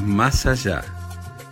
más 0.00 0.46
allá, 0.46 0.84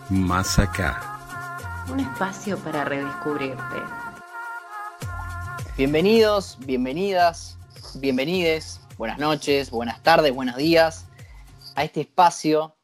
más 0.08 0.58
acá. 0.58 1.84
Un 1.90 2.00
espacio 2.00 2.58
para 2.58 2.84
redescubrirte. 2.84 3.82
Bienvenidos, 5.76 6.56
bienvenidas, 6.60 7.58
bienvenides, 7.94 8.80
buenas 8.96 9.18
noches, 9.18 9.70
buenas 9.70 10.02
tardes, 10.02 10.34
buenos 10.34 10.56
días 10.56 11.06
a 11.74 11.84
este 11.84 12.02
espacio, 12.02 12.74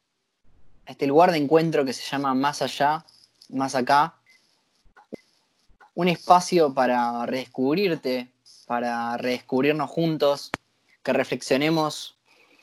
a 0.85 0.91
este 0.91 1.07
lugar 1.07 1.31
de 1.31 1.37
encuentro 1.37 1.85
que 1.85 1.93
se 1.93 2.03
llama 2.03 2.33
Más 2.33 2.61
allá, 2.61 3.05
más 3.49 3.75
acá. 3.75 4.15
Un 5.95 6.07
espacio 6.07 6.73
para 6.73 7.25
redescubrirte, 7.25 8.31
para 8.67 9.17
redescubrirnos 9.17 9.89
juntos, 9.89 10.51
que 11.03 11.13
reflexionemos 11.13 12.17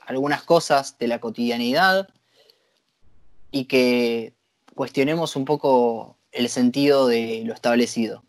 algunas 0.07 0.43
cosas 0.43 0.97
de 0.99 1.09
la 1.09 1.19
cotidianidad 1.19 2.09
y 3.51 3.65
que 3.65 4.35
cuestionemos 4.75 5.37
un 5.37 5.45
poco 5.45 6.17
el 6.33 6.49
sentido 6.49 7.07
de 7.07 7.43
lo 7.45 7.55
establecido. 7.55 8.23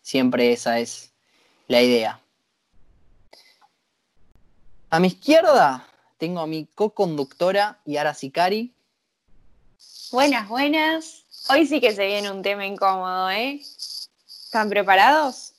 Siempre 0.00 0.52
esa 0.52 0.78
es 0.78 1.12
la 1.68 1.82
idea. 1.82 2.20
A 4.90 5.00
mi 5.00 5.08
izquierda 5.08 5.86
tengo 6.18 6.40
a 6.40 6.46
mi 6.46 6.66
co-conductora 6.66 7.80
Yara 7.84 8.14
Sicari. 8.14 8.74
Buenas, 10.10 10.48
buenas. 10.48 11.24
Hoy 11.48 11.66
sí 11.66 11.80
que 11.80 11.94
se 11.94 12.06
viene 12.06 12.30
un 12.30 12.42
tema 12.42 12.66
incómodo, 12.66 13.30
¿eh? 13.30 13.62
¿Están 14.26 14.68
preparados? 14.68 15.54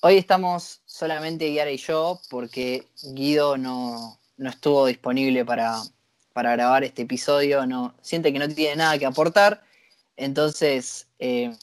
Hoy 0.00 0.16
estamos 0.16 0.80
solamente 0.86 1.52
Yara 1.52 1.70
y 1.70 1.76
yo 1.76 2.20
porque 2.30 2.88
Guido 3.02 3.58
no, 3.58 4.18
estuvo 4.38 4.86
disponible 4.86 5.44
para, 5.44 5.82
grabar 6.34 6.84
este 6.84 7.02
episodio, 7.02 7.66
no, 7.66 7.94
siente 8.00 8.32
que 8.32 8.38
no 8.38 8.48
tiene 8.48 8.76
nada 8.76 8.98
que 8.98 9.06
aportar, 9.06 9.62
entonces 10.16 11.06
eh, 11.18 11.54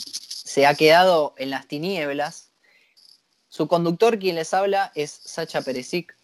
se 0.00 0.66
ha 0.66 0.74
quedado 0.74 1.34
en 1.36 1.50
las 1.50 1.66
tinieblas. 1.66 2.50
Su 3.48 3.66
conductor, 3.66 4.18
quien 4.18 4.36
les 4.36 4.54
habla, 4.54 4.92
es 4.94 5.10
Sacha 5.10 5.62
Peresic 5.62 6.16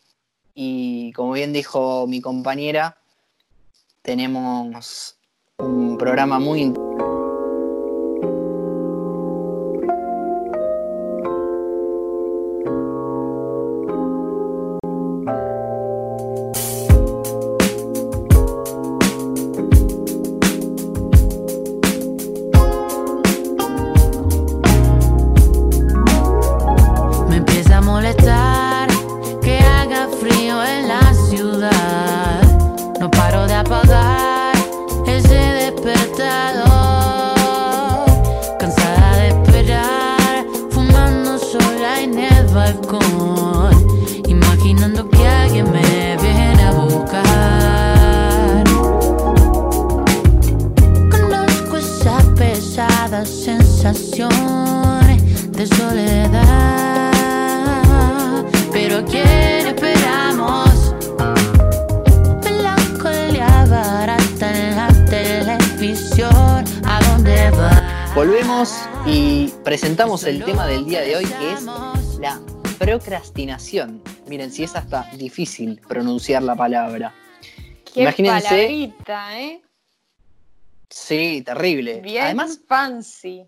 y 0.54 1.12
como 1.12 1.32
bien 1.32 1.52
dijo 1.52 2.06
mi 2.06 2.20
compañera, 2.20 2.96
tenemos 4.02 5.16
un 5.58 5.98
programa 5.98 6.38
muy 6.38 6.60
presentamos 6.60 6.95
Miren, 74.26 74.50
si 74.52 74.64
es 74.64 74.76
hasta 74.76 75.08
difícil 75.16 75.80
pronunciar 75.88 76.42
la 76.42 76.54
palabra. 76.54 77.14
Qué 77.92 78.02
Imagínense. 78.02 78.92
¿eh? 79.06 79.62
Sí, 80.90 81.42
terrible. 81.42 82.00
Bien 82.00 82.24
Además, 82.24 82.60
fancy. 82.66 83.46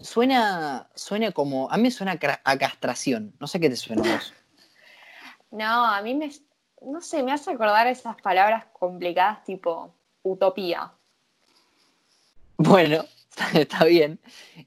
Suena, 0.00 0.88
suena 0.94 1.32
como. 1.32 1.70
A 1.70 1.76
mí 1.76 1.84
me 1.84 1.90
suena 1.90 2.18
a 2.44 2.58
castración. 2.58 3.34
No 3.40 3.46
sé 3.46 3.60
qué 3.60 3.68
te 3.68 3.76
suena 3.76 4.08
a 4.08 4.14
vos. 4.14 4.32
No, 5.50 5.84
a 5.84 6.00
mí 6.02 6.14
me. 6.14 6.30
No 6.80 7.00
sé, 7.00 7.22
me 7.22 7.32
hace 7.32 7.50
acordar 7.50 7.86
esas 7.88 8.16
palabras 8.22 8.66
complicadas 8.72 9.44
tipo 9.44 9.92
utopía. 10.22 10.92
Bueno, 12.56 13.04
está 13.54 13.84
bien. 13.84 14.20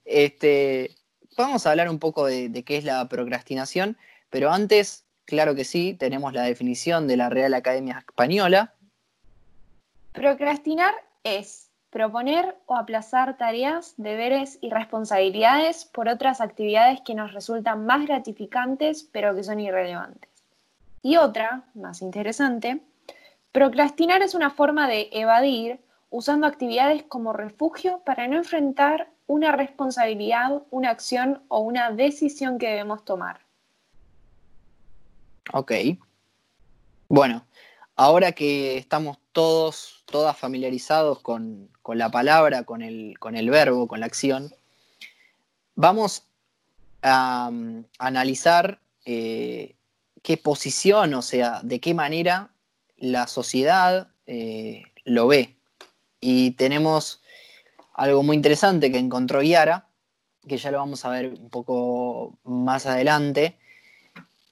Este, 0.05 0.95
vamos 1.37 1.65
a 1.65 1.71
hablar 1.71 1.89
un 1.89 1.99
poco 1.99 2.25
de, 2.25 2.63
qué 2.65 2.77
es 2.77 2.83
la 2.83 3.07
procrastinación, 3.07 3.97
pero 4.29 4.51
antes, 4.51 5.05
claro 5.25 5.55
que 5.55 5.63
sí, 5.63 5.93
tenemos 5.93 6.33
la 6.33 6.43
definición 6.43 7.07
de 7.07 7.17
la 7.17 7.29
Real 7.29 7.53
Academia 7.53 8.03
Española. 8.07 8.73
Procrastinar 10.13 10.93
es 11.23 11.69
proponer 11.89 12.55
o 12.67 12.75
aplazar 12.75 13.37
tareas, 13.37 13.93
deberes 13.97 14.57
y 14.61 14.69
responsabilidades 14.69 15.85
por 15.85 16.07
otras 16.07 16.39
actividades 16.39 17.01
que 17.01 17.15
nos 17.15 17.33
resultan 17.33 17.85
más 17.85 18.05
gratificantes 18.07 19.03
pero 19.11 19.35
que 19.35 19.43
son 19.43 19.59
irrelevantes. 19.59 20.29
Y 21.01 21.17
otra, 21.17 21.65
más 21.73 22.01
interesante, 22.01 22.81
procrastinar 23.51 24.21
es 24.21 24.35
una 24.35 24.51
forma 24.51 24.87
de 24.87 25.09
evadir 25.11 25.79
usando 26.09 26.45
actividades 26.45 27.03
como 27.03 27.33
refugio 27.33 28.01
para 28.05 28.27
no 28.27 28.37
enfrentar 28.37 29.09
una 29.31 29.53
responsabilidad, 29.53 30.61
una 30.71 30.89
acción 30.89 31.41
o 31.47 31.59
una 31.59 31.91
decisión 31.91 32.57
que 32.59 32.67
debemos 32.67 33.05
tomar. 33.05 33.39
Ok. 35.53 35.71
Bueno, 37.07 37.45
ahora 37.95 38.33
que 38.33 38.75
estamos 38.75 39.19
todos, 39.31 40.03
todas 40.05 40.37
familiarizados 40.37 41.21
con, 41.21 41.69
la 41.93 42.11
palabra, 42.11 42.65
con 42.65 42.81
el, 42.81 43.17
con 43.19 43.37
el, 43.37 43.49
verbo, 43.49 43.87
con 43.87 44.01
la 44.01 44.05
acción, 44.05 44.53
vamos 45.75 46.23
a, 47.01 47.47
um, 47.49 47.85
analizar 47.99 48.81
eh, 49.05 49.75
qué 50.23 50.35
posición, 50.35 51.13
o 51.13 51.21
sea, 51.21 51.61
de 51.63 51.79
qué 51.79 51.93
manera 51.93 52.51
la 52.97 53.27
sociedad 53.27 54.09
eh, 54.27 54.83
lo 55.05 55.27
ve 55.27 55.55
y 56.19 56.51
tenemos 56.51 57.21
algo 58.01 58.23
muy 58.23 58.35
interesante 58.35 58.91
que 58.91 58.97
encontró 58.97 59.43
Yara, 59.43 59.87
que 60.47 60.57
ya 60.57 60.71
lo 60.71 60.79
vamos 60.79 61.05
a 61.05 61.09
ver 61.11 61.27
un 61.27 61.49
poco 61.51 62.39
más 62.43 62.87
adelante, 62.87 63.59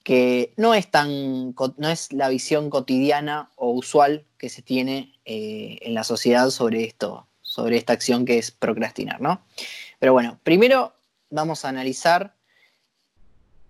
que 0.04 0.54
no 0.56 0.72
es 0.74 0.88
tan 0.88 1.52
no 1.76 1.88
es 1.88 2.12
la 2.12 2.28
visión 2.28 2.70
cotidiana 2.70 3.50
o 3.56 3.72
usual 3.72 4.24
que 4.38 4.48
se 4.48 4.62
tiene 4.62 5.18
eh, 5.24 5.78
en 5.82 5.94
la 5.94 6.04
sociedad 6.04 6.48
sobre 6.50 6.84
esto, 6.84 7.26
sobre 7.42 7.76
esta 7.76 7.92
acción 7.92 8.24
que 8.24 8.38
es 8.38 8.52
procrastinar, 8.52 9.20
¿no? 9.20 9.42
Pero 9.98 10.12
bueno, 10.12 10.38
primero 10.44 10.94
vamos 11.28 11.64
a 11.64 11.70
analizar. 11.70 12.36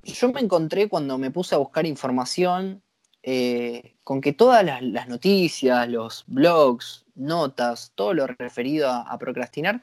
Yo 0.04 0.30
me 0.30 0.40
encontré 0.40 0.90
cuando 0.90 1.16
me 1.16 1.30
puse 1.30 1.54
a 1.54 1.58
buscar 1.58 1.86
información 1.86 2.82
eh, 3.22 3.96
con 4.02 4.20
que 4.20 4.32
todas 4.32 4.64
las, 4.64 5.08
noticias, 5.08 5.88
los 5.88 6.24
blogs, 6.26 7.04
notas, 7.14 7.92
todo 7.94 8.14
lo 8.14 8.26
referido 8.26 8.90
a, 8.90 9.18
procrastinar, 9.18 9.82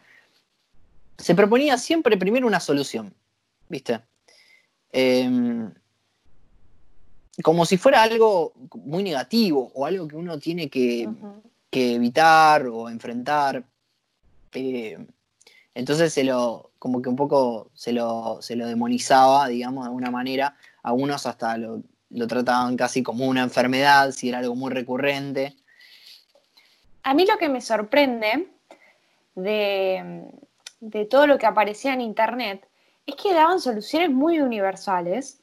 se 1.18 1.36
proponía 1.36 1.78
siempre 1.78 2.18
primero 2.18 2.48
una 2.48 2.60
solución, 2.60 3.14
¿viste? 3.70 4.02
Em, 4.92 5.72
como 7.44 7.66
si 7.66 7.78
fuera 7.78 8.02
algo 8.02 8.54
muy 8.74 9.04
negativo 9.04 9.72
o 9.76 9.86
algo 9.86 10.08
que 10.08 10.16
uno 10.16 10.40
tiene 10.40 10.70
que, 10.70 11.08
evitar 11.72 12.66
o 12.66 12.90
enfrentar. 12.90 13.64
Eh, 14.54 14.98
entonces 15.76 16.12
se 16.12 16.24
lo, 16.24 16.72
como 16.80 17.04
que 17.04 17.10
un 17.10 17.16
poco 17.16 17.70
se 17.76 17.94
lo, 17.94 18.42
se 18.42 18.56
lo 18.56 18.66
demonizaba, 18.66 19.48
digamos, 19.48 19.84
de 19.84 19.90
alguna 19.90 20.10
manera. 20.10 20.58
Algunos 20.82 21.28
hasta 21.28 21.56
lo, 21.58 21.84
lo 22.10 22.28
trataban 22.28 22.78
casi 22.78 23.04
como 23.04 23.28
una 23.28 23.44
enfermedad, 23.44 24.12
si 24.12 24.30
era 24.30 24.40
algo 24.40 24.56
muy 24.56 24.72
recurrente. 24.72 25.56
A 27.04 27.14
mí 27.14 27.26
lo 27.26 27.38
que 27.38 27.50
me 27.50 27.62
sorprende 27.62 28.48
de, 29.36 30.26
todo 31.10 31.28
lo 31.28 31.38
que 31.38 31.46
aparecía 31.46 31.94
en 31.94 32.02
Internet 32.02 32.68
es 33.06 33.16
que 33.16 33.34
daban 33.34 33.60
soluciones 33.60 34.10
muy 34.10 34.40
universales, 34.40 35.40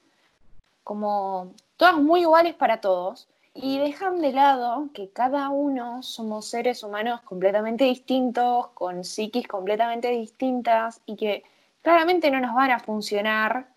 como 0.82 1.55
todas 1.76 1.96
muy 1.96 2.22
iguales 2.22 2.55
para 2.55 2.81
todos, 2.81 3.28
Y 3.56 3.78
dejan 3.78 4.20
de 4.20 4.32
lado 4.32 4.88
que 4.93 5.11
cada 5.11 5.49
uno 5.49 6.02
somos 6.02 6.46
seres 6.46 6.82
humanos 6.82 7.20
completamente 7.20 7.84
distintos, 7.84 8.66
con 8.75 9.05
psiquis 9.05 9.46
completamente 9.46 10.08
distintas 10.08 11.00
y 11.06 11.14
que 11.14 11.44
claramente 11.81 12.32
no 12.32 12.40
nos 12.40 12.52
van 12.52 12.72
a 12.72 12.81
funcionar 12.81 13.69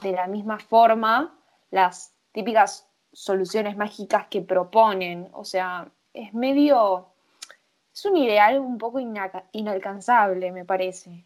de 0.00 0.12
la 0.12 0.26
misma 0.26 0.58
forma 0.58 1.34
las 1.70 2.12
típicas 2.32 2.86
soluciones 3.12 3.76
mágicas 3.76 4.26
que 4.28 4.40
proponen. 4.40 5.28
O 5.32 5.44
sea, 5.44 5.90
es 6.12 6.32
medio, 6.34 7.08
es 7.92 8.04
un 8.04 8.16
ideal 8.16 8.58
un 8.58 8.78
poco 8.78 9.00
inalcanzable, 9.52 10.52
me 10.52 10.64
parece, 10.64 11.24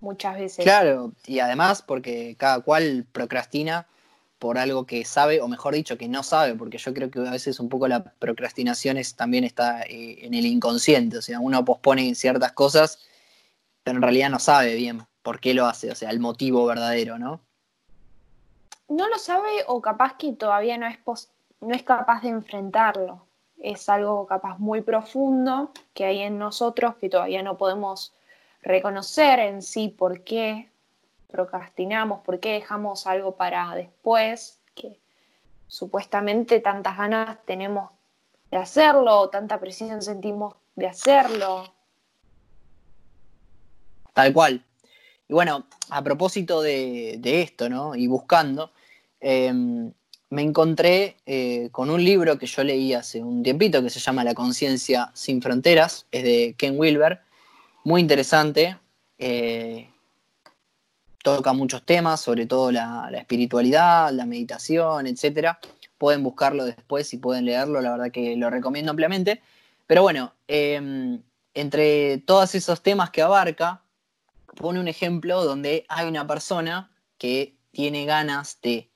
muchas 0.00 0.38
veces. 0.38 0.64
Claro, 0.64 1.12
y 1.26 1.38
además 1.40 1.82
porque 1.82 2.36
cada 2.38 2.60
cual 2.60 3.06
procrastina 3.12 3.86
por 4.38 4.58
algo 4.58 4.86
que 4.86 5.04
sabe, 5.04 5.40
o 5.40 5.48
mejor 5.48 5.74
dicho, 5.74 5.96
que 5.96 6.08
no 6.08 6.22
sabe, 6.22 6.54
porque 6.54 6.78
yo 6.78 6.92
creo 6.92 7.10
que 7.10 7.20
a 7.20 7.30
veces 7.30 7.58
un 7.58 7.68
poco 7.68 7.88
la 7.88 8.04
procrastinación 8.04 8.98
también 9.16 9.44
está 9.44 9.82
eh, 9.82 10.26
en 10.26 10.34
el 10.34 10.44
inconsciente, 10.46 11.18
o 11.18 11.22
sea, 11.22 11.40
uno 11.40 11.64
pospone 11.64 12.14
ciertas 12.14 12.52
cosas, 12.52 12.98
pero 13.82 13.96
en 13.96 14.02
realidad 14.02 14.30
no 14.30 14.38
sabe 14.38 14.74
bien 14.74 15.06
por 15.22 15.40
qué 15.40 15.54
lo 15.54 15.66
hace, 15.66 15.90
o 15.90 15.94
sea, 15.94 16.10
el 16.10 16.20
motivo 16.20 16.66
verdadero, 16.66 17.18
¿no? 17.18 17.45
No 18.88 19.08
lo 19.08 19.18
sabe 19.18 19.64
o 19.66 19.80
capaz 19.80 20.16
que 20.16 20.32
todavía 20.32 20.78
no 20.78 20.86
es, 20.86 20.98
no 21.60 21.74
es 21.74 21.82
capaz 21.82 22.22
de 22.22 22.28
enfrentarlo. 22.28 23.26
Es 23.58 23.88
algo 23.88 24.26
capaz 24.26 24.58
muy 24.58 24.82
profundo 24.82 25.72
que 25.94 26.04
hay 26.04 26.20
en 26.20 26.38
nosotros 26.38 26.96
que 26.96 27.08
todavía 27.08 27.42
no 27.42 27.56
podemos 27.56 28.14
reconocer 28.62 29.38
en 29.38 29.62
sí 29.62 29.88
por 29.88 30.22
qué 30.22 30.70
procrastinamos, 31.28 32.20
por 32.20 32.40
qué 32.40 32.52
dejamos 32.52 33.06
algo 33.06 33.36
para 33.36 33.74
después, 33.74 34.60
que 34.74 35.00
supuestamente 35.66 36.60
tantas 36.60 36.96
ganas 36.96 37.38
tenemos 37.44 37.90
de 38.50 38.58
hacerlo, 38.58 39.28
tanta 39.28 39.58
presión 39.58 40.02
sentimos 40.02 40.54
de 40.76 40.86
hacerlo. 40.86 41.72
Tal 44.12 44.32
cual. 44.32 44.64
Y 45.28 45.34
bueno, 45.34 45.66
a 45.90 46.02
propósito 46.02 46.62
de, 46.62 47.20
esto, 47.22 47.68
¿no? 47.68 47.94
Y 47.94 48.06
buscando, 48.06 48.70
em, 49.26 49.92
me 50.30 50.42
encontré 50.42 51.16
eh, 51.26 51.68
con 51.72 51.90
un 51.90 52.04
libro 52.04 52.38
que 52.38 52.46
yo 52.46 52.62
leí 52.62 52.94
hace 52.94 53.24
un 53.24 53.42
tiempito 53.42 53.82
que 53.82 53.90
se 53.90 53.98
llama 53.98 54.22
La 54.22 54.34
conciencia 54.34 55.10
sin 55.14 55.42
fronteras, 55.42 56.06
es 56.12 56.22
de 56.22 56.54
Ken 56.56 56.78
Wilber, 56.78 57.22
muy 57.82 58.00
interesante. 58.00 58.78
Eh, 59.18 59.90
toca 61.24 61.52
muchos 61.52 61.84
temas, 61.84 62.20
sobre 62.20 62.46
todo 62.46 62.70
la, 62.70 63.10
espiritualidad, 63.16 64.12
la 64.12 64.26
meditación, 64.26 65.08
etc. 65.08 65.56
Pueden 65.98 66.22
buscarlo 66.22 66.64
después 66.64 67.12
y 67.12 67.16
pueden 67.16 67.46
leerlo, 67.46 67.80
la 67.80 67.90
verdad 67.92 68.12
que 68.12 68.36
lo 68.36 68.48
recomiendo 68.48 68.90
ampliamente. 68.92 69.42
Pero 69.88 70.02
bueno, 70.02 70.34
em, 70.46 71.20
entre 71.52 72.18
todos 72.18 72.54
esos 72.54 72.80
temas 72.80 73.10
que 73.10 73.22
abarca, 73.22 73.82
pone 74.54 74.78
un 74.78 74.86
ejemplo 74.86 75.44
donde 75.44 75.84
hay 75.88 76.06
una 76.06 76.28
persona 76.28 76.92
que 77.18 77.56
tiene 77.72 78.04
ganas 78.04 78.60
de 78.62 78.88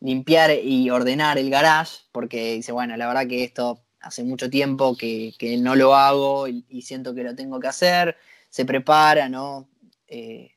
limpiar 0.00 0.50
y 0.62 0.90
ordenar 0.90 1.38
el 1.38 1.50
garage, 1.50 1.98
porque 2.12 2.54
dice, 2.54 2.72
bueno, 2.72 2.96
la 2.96 3.06
verdad 3.06 3.26
que 3.26 3.44
esto 3.44 3.82
hace 4.00 4.22
mucho 4.22 4.48
tiempo 4.48 4.96
que, 4.96 5.34
no 5.60 5.74
lo 5.74 5.94
hago 5.94 6.48
y, 6.48 6.82
siento 6.82 7.14
que 7.14 7.24
lo 7.24 7.34
tengo 7.34 7.60
que 7.60 7.68
hacer, 7.68 8.16
se 8.48 8.64
prepara, 8.64 9.28
¿no? 9.28 9.68
Eh, 10.06 10.52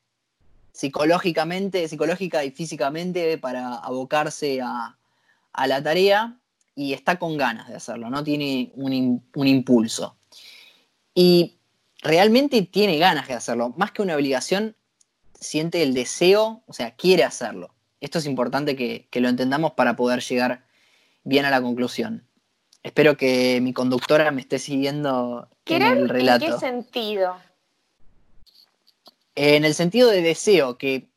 psicológicamente, 0.71 1.88
psicológica 1.88 2.44
y 2.45 2.51
físicamente 2.51 3.38
para 3.38 3.75
abocarse 3.75 4.62
a, 4.62 4.95
la 5.65 5.83
tarea 5.83 6.38
y 6.74 6.94
está 6.94 7.19
con 7.19 7.36
ganas 7.36 7.68
de 7.68 7.75
hacerlo, 7.75 8.09
no 8.09 8.24
tiene 8.24 8.71
un, 8.75 9.21
un, 9.36 9.47
impulso. 9.47 10.15
Y 11.13 11.57
realmente 12.01 12.62
tiene 12.62 12.97
ganas 12.97 13.27
de 13.27 13.33
hacerlo, 13.33 13.74
más 13.75 13.91
que 13.91 14.01
una 14.01 14.15
obligación, 14.15 14.77
siente 15.38 15.83
el 15.83 15.94
deseo, 15.94 16.63
o 16.65 16.71
sea, 16.71 16.95
quiere 16.95 17.25
hacerlo. 17.25 17.74
Esto 18.01 18.19
es 18.19 18.25
importante 18.25 18.75
que, 18.75 19.07
lo 19.19 19.30
entendamos 19.30 19.74
para 19.74 19.96
poder 19.96 20.22
llegar 20.22 20.66
bien 21.24 21.46
a 21.46 21.50
la 21.50 21.62
conclusión. 21.62 22.25
Espero 22.81 23.18
que 23.18 23.60
mi 23.62 23.74
conductora 23.74 24.31
me 24.31 24.42
esté 24.42 24.57
siguiendo 24.57 25.50
en 25.66 25.81
el 25.81 26.10
relato. 26.10 26.46
¿En 26.46 26.51
qué 26.54 26.60
sentido? 26.60 27.36
En 29.36 29.66
el 29.66 29.74
sentido 29.74 30.10
de 30.10 30.22
deseo, 30.22 30.78
que 30.78 31.10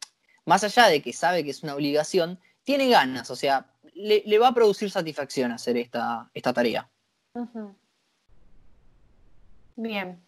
más 0.44 0.64
allá 0.64 0.88
de 0.88 1.02
que 1.02 1.12
sabe 1.12 1.44
que 1.44 1.50
es 1.50 1.62
una 1.62 1.74
obligación, 1.74 2.40
tiene 2.64 2.88
ganas, 2.88 3.30
o 3.30 3.36
sea, 3.36 3.66
le, 3.94 4.38
va 4.38 4.48
a 4.48 4.54
producir 4.54 4.90
satisfacción 4.90 5.52
hacer 5.52 5.76
esta, 5.76 6.30
esta 6.34 6.52
tarea. 6.52 6.88
Bien. 9.76 10.20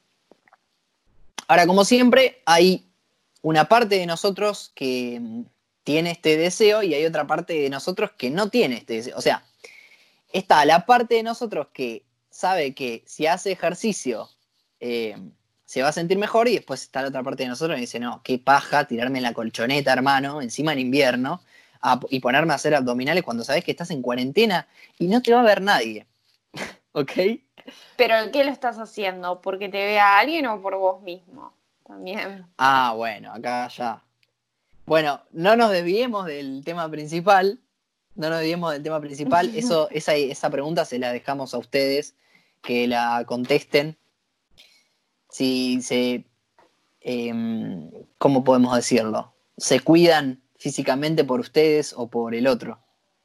Ahora, 1.48 1.66
como 1.66 1.84
siempre, 1.84 2.42
hay 2.46 2.86
una 3.42 3.68
parte 3.68 3.96
de 3.96 4.06
nosotros 4.06 4.72
que 4.74 5.44
tiene 5.84 6.10
este 6.10 6.36
deseo 6.36 6.82
y 6.82 6.94
hay 6.94 7.04
otra 7.04 7.26
parte 7.26 7.52
de 7.52 7.70
nosotros 7.70 8.10
que 8.16 8.30
no 8.30 8.48
tiene 8.48 8.76
este 8.76 8.94
deseo. 8.94 9.16
O 9.16 9.20
sea, 9.20 9.44
está 10.32 10.64
la 10.64 10.86
parte 10.86 11.14
de 11.14 11.22
nosotros 11.22 11.68
que 11.72 12.04
sabe 12.30 12.74
que 12.74 13.04
si 13.06 13.26
hace 13.26 13.52
ejercicio 13.52 14.28
eh, 14.80 15.16
se 15.64 15.82
va 15.82 15.88
a 15.88 15.92
sentir 15.92 16.18
mejor 16.18 16.48
y 16.48 16.54
después 16.54 16.82
está 16.82 17.02
la 17.02 17.08
otra 17.08 17.22
parte 17.22 17.44
de 17.44 17.50
nosotros 17.50 17.76
que 17.76 17.82
dice, 17.82 18.00
no, 18.00 18.22
qué 18.24 18.38
paja 18.38 18.86
tirarme 18.86 19.18
en 19.18 19.24
la 19.24 19.34
colchoneta, 19.34 19.92
hermano, 19.92 20.42
encima 20.42 20.72
en 20.72 20.80
invierno 20.80 21.42
y 22.08 22.20
ponerme 22.20 22.52
a 22.52 22.56
hacer 22.56 22.74
abdominales 22.74 23.22
cuando 23.22 23.44
sabes 23.44 23.62
que 23.62 23.70
estás 23.70 23.90
en 23.90 24.00
cuarentena 24.00 24.66
y 24.98 25.06
no 25.06 25.20
te 25.20 25.32
va 25.32 25.40
a 25.40 25.44
ver 25.44 25.60
nadie. 25.60 26.06
¿Ok? 26.92 27.12
Pero 27.96 28.14
¿qué 28.32 28.44
lo 28.44 28.50
estás 28.50 28.78
haciendo? 28.78 29.40
¿Porque 29.40 29.68
te 29.68 29.78
vea 29.78 30.18
alguien 30.18 30.46
o 30.46 30.60
por 30.60 30.76
vos 30.76 31.02
mismo? 31.02 31.52
También. 31.86 32.46
Ah, 32.56 32.94
bueno, 32.96 33.32
acá 33.32 33.68
ya. 33.68 34.03
Bueno, 34.86 35.22
no 35.32 35.56
nos 35.56 35.70
desviemos 35.70 36.26
del 36.26 36.62
tema 36.64 36.90
principal. 36.90 37.60
No 38.14 38.28
nos 38.28 38.38
desviemos 38.38 38.72
del 38.72 38.82
tema 38.82 39.00
principal. 39.00 39.50
Eso, 39.56 39.88
esa, 39.90 40.14
esa 40.14 40.50
pregunta 40.50 40.84
se 40.84 40.98
la 40.98 41.12
dejamos 41.12 41.54
a 41.54 41.58
ustedes 41.58 42.14
que 42.62 42.86
la 42.86 43.24
contesten 43.26 43.98
si 45.34 45.82
se, 45.82 46.24
em, 47.00 47.90
¿cómo 48.18 48.44
podemos 48.44 48.76
decirlo? 48.76 49.34
Se 49.56 49.80
cuidan 49.80 50.44
físicamente 50.56 51.24
por 51.24 51.40
ustedes 51.40 51.92
o 51.96 52.06
por 52.06 52.36
el 52.36 52.46
otro, 52.46 52.78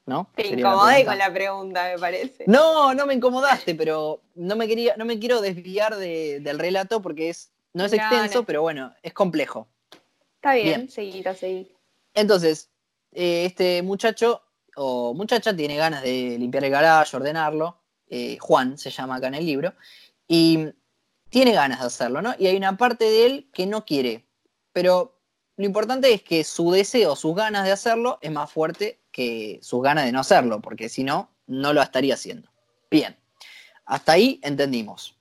¿no? 0.07 0.31
Te 0.35 0.47
incomodé 0.47 1.05
con 1.05 1.19
la 1.19 1.31
pregunta, 1.31 1.83
me 1.83 1.99
parece. 1.99 2.45
No, 2.47 2.95
no 2.95 3.05
me 3.05 3.13
incomodaste, 3.13 3.75
pero 3.75 4.23
no 4.33 4.55
me 4.55 4.67
quería, 4.67 4.95
no 4.97 5.05
me 5.05 5.19
quiero 5.19 5.39
desviar 5.39 5.97
del 5.97 6.57
relato 6.57 6.99
porque 6.99 7.29
es, 7.29 7.51
no 7.73 7.85
es 7.85 7.93
extenso, 7.93 8.43
pero 8.43 8.63
bueno, 8.63 8.91
es 9.03 9.13
complejo. 9.13 9.67
Está 10.39 10.53
bien, 10.53 10.89
seguir, 10.89 11.27
seguir. 11.35 11.75
Entonces, 12.13 12.69
eh, 13.11 13.43
este 13.45 13.81
muchacho 13.83 14.41
o 14.77 15.13
muchacha 15.13 15.53
tiene 15.53 15.75
ganas 15.75 16.01
de 16.01 16.37
limpiar 16.39 16.63
el 16.63 16.71
garaje, 16.71 17.17
ordenarlo. 17.17 17.81
Eh, 18.07 18.37
Juan 18.39 18.77
se 18.77 18.89
llama 18.89 19.17
acá 19.17 19.27
en 19.27 19.35
el 19.35 19.45
libro. 19.45 19.73
Y 20.29 20.69
tiene 21.29 21.51
ganas 21.51 21.81
de 21.81 21.87
hacerlo, 21.87 22.21
¿no? 22.21 22.33
Y 22.39 22.47
hay 22.47 22.55
una 22.55 22.77
parte 22.77 23.03
de 23.03 23.25
él 23.25 23.49
que 23.51 23.65
no 23.65 23.83
quiere. 23.83 24.25
Pero 24.71 25.19
lo 25.57 25.65
importante 25.65 26.13
es 26.13 26.23
que 26.23 26.45
su 26.45 26.71
deseo, 26.71 27.17
sus 27.17 27.35
ganas 27.35 27.65
de 27.65 27.73
hacerlo 27.73 28.17
es 28.21 28.31
más 28.31 28.49
fuerte 28.49 29.01
que 29.11 29.59
sus 29.61 29.83
ganas 29.83 30.05
de 30.05 30.13
no 30.13 30.21
hacerlo, 30.21 30.61
porque 30.61 30.87
si 30.87 31.03
no, 31.03 31.29
no 31.47 31.73
lo 31.73 31.81
estaría 31.81 32.13
haciendo. 32.13 32.49
Bien, 32.89 33.17
hasta 33.85 34.13
ahí 34.13 34.39
entendimos. 34.41 35.17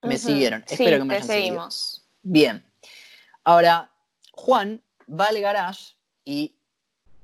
Me 0.00 0.16
siguieron. 0.16 0.64
Espero 0.66 0.96
que 0.96 1.04
me 1.04 1.16
hayan 1.16 1.26
seguimos. 1.26 2.06
Bien. 2.22 2.64
Ahora, 3.44 3.90
Juan 4.38 4.80
va 5.10 5.26
al 5.26 5.40
garage 5.40 5.96
y 6.24 6.54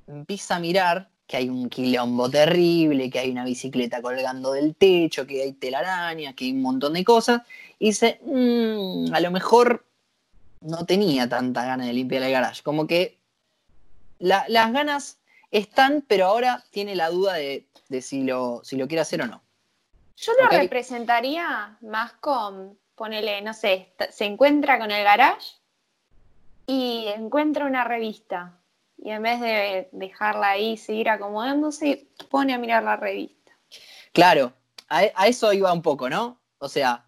empieza 0.05 0.57
a 0.57 0.59
mirar 0.59 1.09
que 1.25 1.37
hay 1.37 1.47
un 1.47 1.69
quilombo 1.69 2.29
terrible, 2.29 3.09
que 3.09 3.19
hay 3.19 3.31
una 3.31 3.45
bicicleta 3.45 4.01
colgando 4.01 4.51
del 4.51 4.75
techo, 4.75 5.25
que 5.25 5.41
hay 5.41 5.53
telarañas, 5.53 6.35
que 6.35 6.43
hay 6.43 6.51
un 6.51 6.61
montón 6.61 6.93
de 6.93 7.05
cosas, 7.05 7.41
y 7.79 7.87
dice, 7.87 8.19
mm, 8.21 9.13
a 9.13 9.19
lo 9.21 9.31
mejor 9.31 9.85
no 10.59 10.85
tenía 10.85 11.29
tanta 11.29 11.65
ganas 11.65 11.87
de 11.87 11.93
limpiar 11.93 12.21
el 12.23 12.33
garage, 12.33 12.61
como 12.63 12.85
que 12.85 13.17
las 14.19 14.73
ganas 14.73 15.17
están, 15.51 16.03
pero 16.05 16.25
ahora 16.25 16.65
tiene 16.69 16.95
la 16.95 17.09
duda 17.09 17.35
de, 17.35 17.65
si, 18.01 18.23
lo, 18.23 18.61
si 18.65 18.75
lo 18.75 18.87
quiere 18.87 19.01
hacer 19.01 19.21
o 19.21 19.27
no. 19.27 19.41
Yo 20.17 20.33
lo 20.39 20.49
representaría 20.49 21.77
más 21.81 22.11
con, 22.13 22.77
ponele, 22.93 23.41
no 23.41 23.53
sé, 23.53 23.93
se 24.11 24.25
encuentra 24.25 24.77
con 24.77 24.91
el 24.91 25.03
garage 25.03 25.55
y 26.67 27.07
encuentra 27.07 27.65
una 27.65 27.83
revista 27.83 28.59
y 28.97 29.11
en 29.11 29.21
vez 29.21 29.39
de 29.41 29.89
dejarla 29.91 30.51
ahí 30.51 30.77
seguir 30.77 31.09
acomodándose, 31.09 32.07
pone 32.29 32.53
a 32.53 32.57
mirar 32.57 32.83
la 32.83 32.95
revista. 32.95 33.51
Claro, 34.13 34.53
a, 34.89 35.03
eso 35.27 35.51
iba 35.53 35.71
un 35.71 35.81
poco, 35.81 36.09
¿no? 36.09 36.39
O 36.59 36.69
sea, 36.69 37.05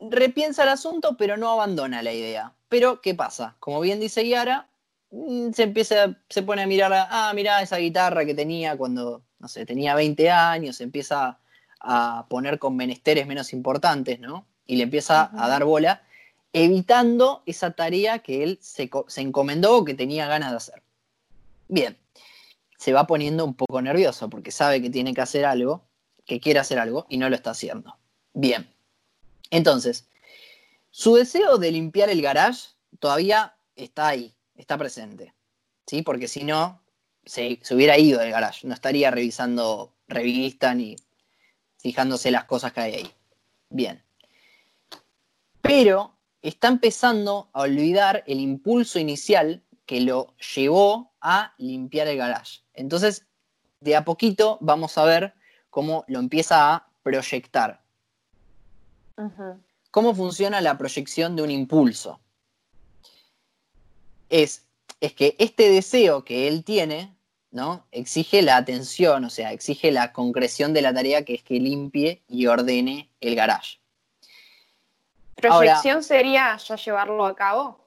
repiensa 0.00 0.64
el 0.64 0.70
asunto, 0.70 1.16
pero 1.16 1.36
no 1.36 1.50
abandona 1.50 2.02
la 2.02 2.12
idea. 2.12 2.52
Pero, 2.68 3.00
¿qué 3.00 3.14
pasa? 3.14 3.56
Como 3.60 3.80
bien 3.80 4.00
dice 4.00 4.28
Yara, 4.28 4.68
mm, 5.10 5.52
se 5.52 5.62
empieza, 5.64 6.16
se 6.28 6.42
pone 6.42 6.62
a 6.62 6.66
mirar, 6.66 6.92
ah, 6.94 7.32
mira 7.34 7.62
esa 7.62 7.76
guitarra 7.76 8.24
que 8.24 8.34
tenía 8.34 8.76
cuando, 8.76 9.22
no 9.38 9.48
sé, 9.48 9.64
tenía 9.66 9.94
20 9.94 10.30
años, 10.30 10.80
empieza 10.80 11.38
a 11.80 12.26
poner 12.28 12.58
con 12.58 12.76
menesteres 12.76 13.26
menos 13.26 13.52
importantes, 13.52 14.20
¿no? 14.20 14.46
Y 14.66 14.76
le 14.76 14.84
empieza 14.84 15.30
a 15.32 15.48
dar 15.48 15.64
bola, 15.64 16.02
evitando 16.52 17.42
esa 17.46 17.72
tarea 17.72 18.20
que 18.20 18.42
él 18.42 18.58
se, 18.60 18.90
se 19.08 19.20
encomendó 19.20 19.78
o 19.78 19.84
que 19.84 19.94
tenía 19.94 20.26
ganas 20.26 20.50
de 20.50 20.56
hacer. 20.56 20.82
Bien, 21.68 21.96
se 22.78 22.92
va 22.92 23.06
poniendo 23.06 23.44
un 23.44 23.54
poco 23.54 23.80
nervioso 23.82 24.28
porque 24.30 24.50
sabe 24.50 24.82
que 24.82 24.90
tiene 24.90 25.14
que 25.14 25.20
hacer 25.20 25.44
algo, 25.44 25.84
que 26.24 26.40
quiere 26.40 26.60
hacer 26.60 26.78
algo 26.78 27.06
y 27.08 27.18
no 27.18 27.28
lo 27.28 27.36
está 27.36 27.50
haciendo. 27.50 27.96
Bien, 28.32 28.72
entonces, 29.50 30.08
su 30.90 31.14
deseo 31.14 31.58
de 31.58 31.72
limpiar 31.72 32.08
el 32.08 32.22
garage 32.22 32.70
todavía 32.98 33.54
está 33.76 34.08
ahí, 34.08 34.34
está 34.56 34.78
presente, 34.78 35.34
¿sí? 35.86 36.02
Porque 36.02 36.28
si 36.28 36.44
no, 36.44 36.80
se, 37.24 37.60
hubiera 37.70 37.98
ido 37.98 38.20
del 38.20 38.30
garage, 38.30 38.66
no 38.66 38.74
estaría 38.74 39.10
revisando 39.10 39.92
revistas 40.08 40.74
ni 40.76 40.96
fijándose 41.78 42.30
las 42.30 42.44
cosas 42.44 42.72
que 42.72 42.80
hay 42.80 42.94
ahí. 42.94 43.12
Bien. 43.68 44.02
Pero 45.60 46.16
está 46.42 46.68
empezando 46.68 47.50
a 47.52 47.62
olvidar 47.62 48.24
el 48.26 48.40
impulso 48.40 48.98
inicial 48.98 49.62
que 49.86 50.00
lo 50.00 50.34
llevó 50.54 51.12
a 51.20 51.54
limpiar 51.58 52.06
el 52.08 52.16
garage. 52.16 52.60
Entonces, 52.74 53.26
de 53.80 53.96
a 53.96 54.04
poquito 54.04 54.58
vamos 54.60 54.96
a 54.98 55.04
ver 55.04 55.34
cómo 55.68 56.04
lo 56.06 56.18
empieza 56.18 56.72
a 56.72 56.88
proyectar. 57.02 57.82
¿Cómo 59.90 60.14
funciona 60.14 60.60
la 60.60 60.78
proyección 60.78 61.36
de 61.36 61.42
un 61.42 61.50
impulso? 61.50 62.20
Es, 64.28 64.66
es 65.00 65.12
que 65.12 65.36
este 65.38 65.70
deseo 65.70 66.24
que 66.24 66.48
él 66.48 66.64
tiene, 66.64 67.14
¿no? 67.50 67.84
Exige 67.90 68.42
la 68.42 68.56
atención, 68.56 69.24
o 69.24 69.30
sea, 69.30 69.52
exige 69.52 69.90
la 69.90 70.12
concreción 70.12 70.72
de 70.72 70.82
la 70.82 70.94
tarea 70.94 71.24
que 71.24 71.34
es 71.34 71.42
que 71.42 71.58
limpie 71.58 72.22
y 72.28 72.46
ordene 72.46 73.10
el 73.20 73.34
garage. 73.34 73.79
¿Proyección 75.40 76.02
sería 76.02 76.56
ya 76.56 76.76
llevarlo 76.76 77.26
a 77.26 77.34
cabo? 77.34 77.86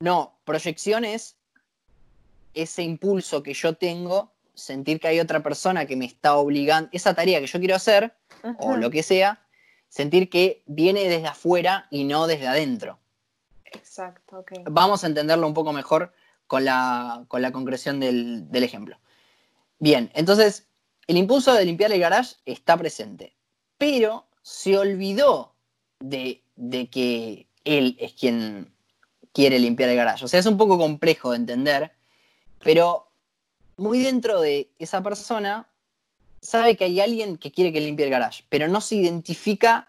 No, 0.00 0.38
proyección 0.44 1.04
es 1.04 1.36
ese 2.54 2.82
impulso 2.82 3.42
que 3.42 3.54
yo 3.54 3.74
tengo, 3.74 4.32
sentir 4.54 5.00
que 5.00 5.08
hay 5.08 5.20
otra 5.20 5.42
persona 5.42 5.86
que 5.86 5.96
me 5.96 6.06
está 6.06 6.36
obligando, 6.36 6.88
esa 6.92 7.14
tarea 7.14 7.40
que 7.40 7.46
yo 7.46 7.58
quiero 7.58 7.74
hacer, 7.74 8.14
o 8.58 8.76
lo 8.76 8.90
que 8.90 9.02
sea, 9.02 9.46
sentir 9.88 10.28
que 10.28 10.62
viene 10.66 11.08
desde 11.08 11.26
afuera 11.26 11.86
y 11.90 12.04
no 12.04 12.26
desde 12.26 12.46
adentro. 12.46 12.98
Exacto, 13.64 14.40
ok. 14.40 14.52
Vamos 14.64 15.04
a 15.04 15.06
entenderlo 15.06 15.46
un 15.46 15.54
poco 15.54 15.72
mejor 15.72 16.12
con 16.46 16.64
la, 16.64 17.26
concreción 17.52 18.00
del, 18.00 18.48
ejemplo. 18.52 18.98
Bien, 19.78 20.10
entonces, 20.14 20.66
el 21.06 21.16
impulso 21.16 21.52
de 21.52 21.64
limpiar 21.64 21.92
el 21.92 22.00
garage 22.00 22.36
está 22.44 22.76
presente, 22.76 23.36
pero 23.78 24.26
se 24.42 24.78
olvidó 24.78 25.54
de, 26.00 26.42
de 26.56 26.88
que 26.88 27.46
él 27.64 27.96
es 28.00 28.14
quien 28.14 28.72
quiere 29.32 29.58
limpiar 29.58 29.90
el 29.90 29.96
garage. 29.96 30.24
O 30.24 30.28
sea, 30.28 30.40
es 30.40 30.46
un 30.46 30.56
poco 30.56 30.78
complejo 30.78 31.30
de 31.30 31.36
entender, 31.36 31.92
pero 32.62 33.08
muy 33.76 34.02
dentro 34.02 34.40
de 34.40 34.70
esa 34.78 35.02
persona 35.02 35.68
sabe 36.40 36.76
que 36.76 36.84
hay 36.84 37.00
alguien 37.00 37.36
que 37.36 37.52
quiere 37.52 37.72
que 37.72 37.80
limpie 37.80 38.06
el 38.06 38.10
garage, 38.10 38.44
pero 38.48 38.68
no 38.68 38.80
se 38.80 38.96
identifica 38.96 39.88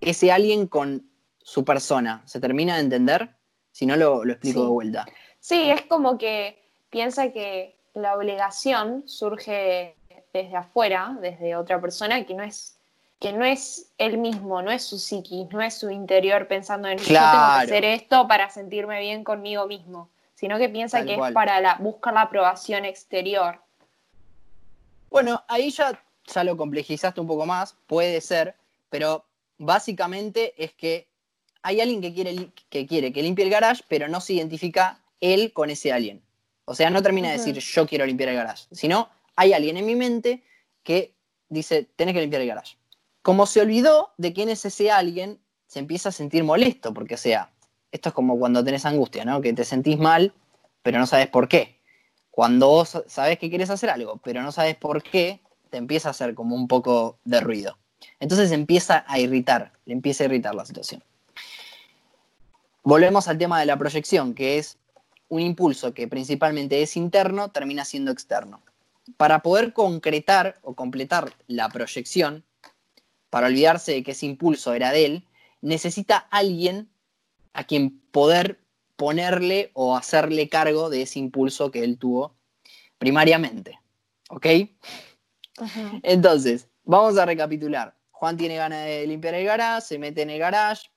ese 0.00 0.32
alguien 0.32 0.66
con 0.66 1.10
su 1.38 1.64
persona. 1.64 2.22
¿Se 2.26 2.40
termina 2.40 2.74
de 2.76 2.82
entender? 2.82 3.30
Si 3.72 3.86
no, 3.86 3.96
lo, 3.96 4.24
explico 4.24 4.62
de 4.64 4.68
vuelta. 4.68 5.06
Sí, 5.38 5.70
es 5.70 5.82
como 5.82 6.18
que 6.18 6.62
piensa 6.90 7.32
que 7.32 7.78
la 7.94 8.16
obligación 8.16 9.04
surge 9.06 9.96
desde 10.32 10.56
afuera, 10.56 11.16
desde 11.20 11.56
otra 11.56 11.80
persona, 11.80 12.24
que 12.24 12.34
no 12.34 12.42
es 12.42 12.79
que 13.20 13.34
no 13.34 13.44
es 13.44 13.92
él 13.98 14.16
mismo, 14.16 14.62
no 14.62 14.70
es 14.72 14.82
su 14.82 14.98
psiquis, 14.98 15.46
no 15.50 15.60
es 15.60 15.74
su 15.74 15.90
interior 15.90 16.48
pensando 16.48 16.88
en 16.88 16.96
yo 16.98 17.04
tengo 17.04 17.20
que 17.20 17.64
hacer 17.64 17.84
esto 17.84 18.26
para 18.26 18.48
sentirme 18.48 18.98
bien 19.00 19.24
conmigo 19.24 19.66
mismo, 19.66 20.08
sino 20.34 20.58
que 20.58 20.70
piensa 20.70 21.04
que 21.04 21.14
es 21.14 21.32
para 21.34 21.60
la, 21.60 21.76
buscar 21.76 22.14
la 22.14 22.22
aprobación 22.22 22.86
exterior. 22.86 23.60
Bueno, 25.10 25.44
ahí 25.48 25.70
ya, 25.70 26.02
ya 26.24 26.44
lo 26.44 26.56
complejizaste 26.56 27.20
un 27.20 27.26
poco 27.26 27.44
más, 27.44 27.76
puede 27.86 28.22
ser, 28.22 28.56
pero 28.88 29.26
básicamente 29.58 30.54
es 30.56 30.72
que 30.72 31.06
hay 31.62 31.82
alguien 31.82 32.00
que 32.00 32.14
quiere, 32.14 32.48
que 32.70 32.86
quiere 32.86 33.12
que 33.12 33.22
limpie 33.22 33.44
el 33.44 33.50
garage, 33.50 33.84
pero 33.86 34.08
no 34.08 34.22
se 34.22 34.32
identifica 34.32 34.98
él 35.20 35.52
con 35.52 35.68
ese 35.68 35.92
alguien. 35.92 36.22
O 36.64 36.74
sea, 36.74 36.88
no 36.88 37.02
termina 37.02 37.28
de 37.28 37.36
decir 37.36 37.58
yo 37.58 37.86
quiero 37.86 38.06
limpiar 38.06 38.30
el 38.30 38.36
garage, 38.36 38.64
sino 38.72 39.10
hay 39.36 39.52
alguien 39.52 39.76
en 39.76 39.84
mi 39.84 39.94
mente 39.94 40.42
que 40.82 41.12
dice 41.50 41.86
tenés 41.96 42.14
que 42.14 42.22
limpiar 42.22 42.40
el 42.40 42.48
garage. 42.48 42.79
Como 43.22 43.46
se 43.46 43.60
olvidó 43.60 44.12
de 44.16 44.32
quién 44.32 44.48
es 44.48 44.64
ese 44.64 44.90
alguien, 44.90 45.38
se 45.66 45.78
empieza 45.78 46.08
a 46.08 46.12
sentir 46.12 46.42
molesto, 46.44 46.94
porque 46.94 47.14
o 47.14 47.18
sea, 47.18 47.50
esto 47.92 48.08
es 48.08 48.14
como 48.14 48.38
cuando 48.38 48.64
tenés 48.64 48.84
angustia, 48.86 49.24
¿no? 49.24 49.40
Que 49.40 49.52
te 49.52 49.64
sentís 49.64 49.98
mal, 49.98 50.32
pero 50.82 50.98
no 50.98 51.06
sabes 51.06 51.28
por 51.28 51.48
qué. 51.48 51.80
Cuando 52.30 52.68
vos 52.68 53.02
sabes 53.06 53.38
que 53.38 53.50
quieres 53.50 53.70
hacer 53.70 53.90
algo, 53.90 54.18
pero 54.24 54.42
no 54.42 54.52
sabes 54.52 54.76
por 54.76 55.02
qué, 55.02 55.40
te 55.68 55.76
empieza 55.76 56.08
a 56.08 56.10
hacer 56.10 56.34
como 56.34 56.56
un 56.56 56.66
poco 56.66 57.18
de 57.24 57.40
ruido. 57.40 57.78
Entonces 58.18 58.50
empieza 58.52 59.04
a 59.06 59.18
irritar, 59.18 59.72
le 59.84 59.92
empieza 59.92 60.24
a 60.24 60.26
irritar 60.26 60.54
la 60.54 60.64
situación. 60.64 61.02
Volvemos 62.82 63.28
al 63.28 63.38
tema 63.38 63.60
de 63.60 63.66
la 63.66 63.76
proyección, 63.76 64.34
que 64.34 64.58
es 64.58 64.78
un 65.28 65.40
impulso 65.40 65.94
que 65.94 66.08
principalmente 66.08 66.82
es 66.82 66.96
interno, 66.96 67.50
termina 67.50 67.84
siendo 67.84 68.10
externo. 68.10 68.62
Para 69.16 69.40
poder 69.40 69.72
concretar 69.72 70.58
o 70.62 70.74
completar 70.74 71.32
la 71.46 71.68
proyección, 71.68 72.44
para 73.30 73.46
olvidarse 73.46 73.92
de 73.92 74.02
que 74.02 74.10
ese 74.10 74.26
impulso 74.26 74.74
era 74.74 74.92
de 74.92 75.06
él, 75.06 75.24
necesita 75.62 76.16
alguien 76.16 76.90
a 77.52 77.64
quien 77.64 78.00
poder 78.10 78.60
ponerle 78.96 79.70
o 79.72 79.96
hacerle 79.96 80.48
cargo 80.48 80.90
de 80.90 81.02
ese 81.02 81.18
impulso 81.18 81.70
que 81.70 81.84
él 81.84 81.98
tuvo 81.98 82.34
primariamente. 82.98 83.78
¿Ok? 84.28 84.46
Entonces, 86.02 86.68
vamos 86.84 87.16
a 87.18 87.24
recapitular. 87.24 87.96
Juan 88.10 88.36
tiene 88.36 88.56
ganas 88.56 88.84
de 88.84 89.06
limpiar 89.06 89.34
el 89.34 89.46
garage, 89.46 89.86
se 89.86 89.98
mete 89.98 90.22
en 90.22 90.30
el 90.30 90.38
garage, 90.38 90.90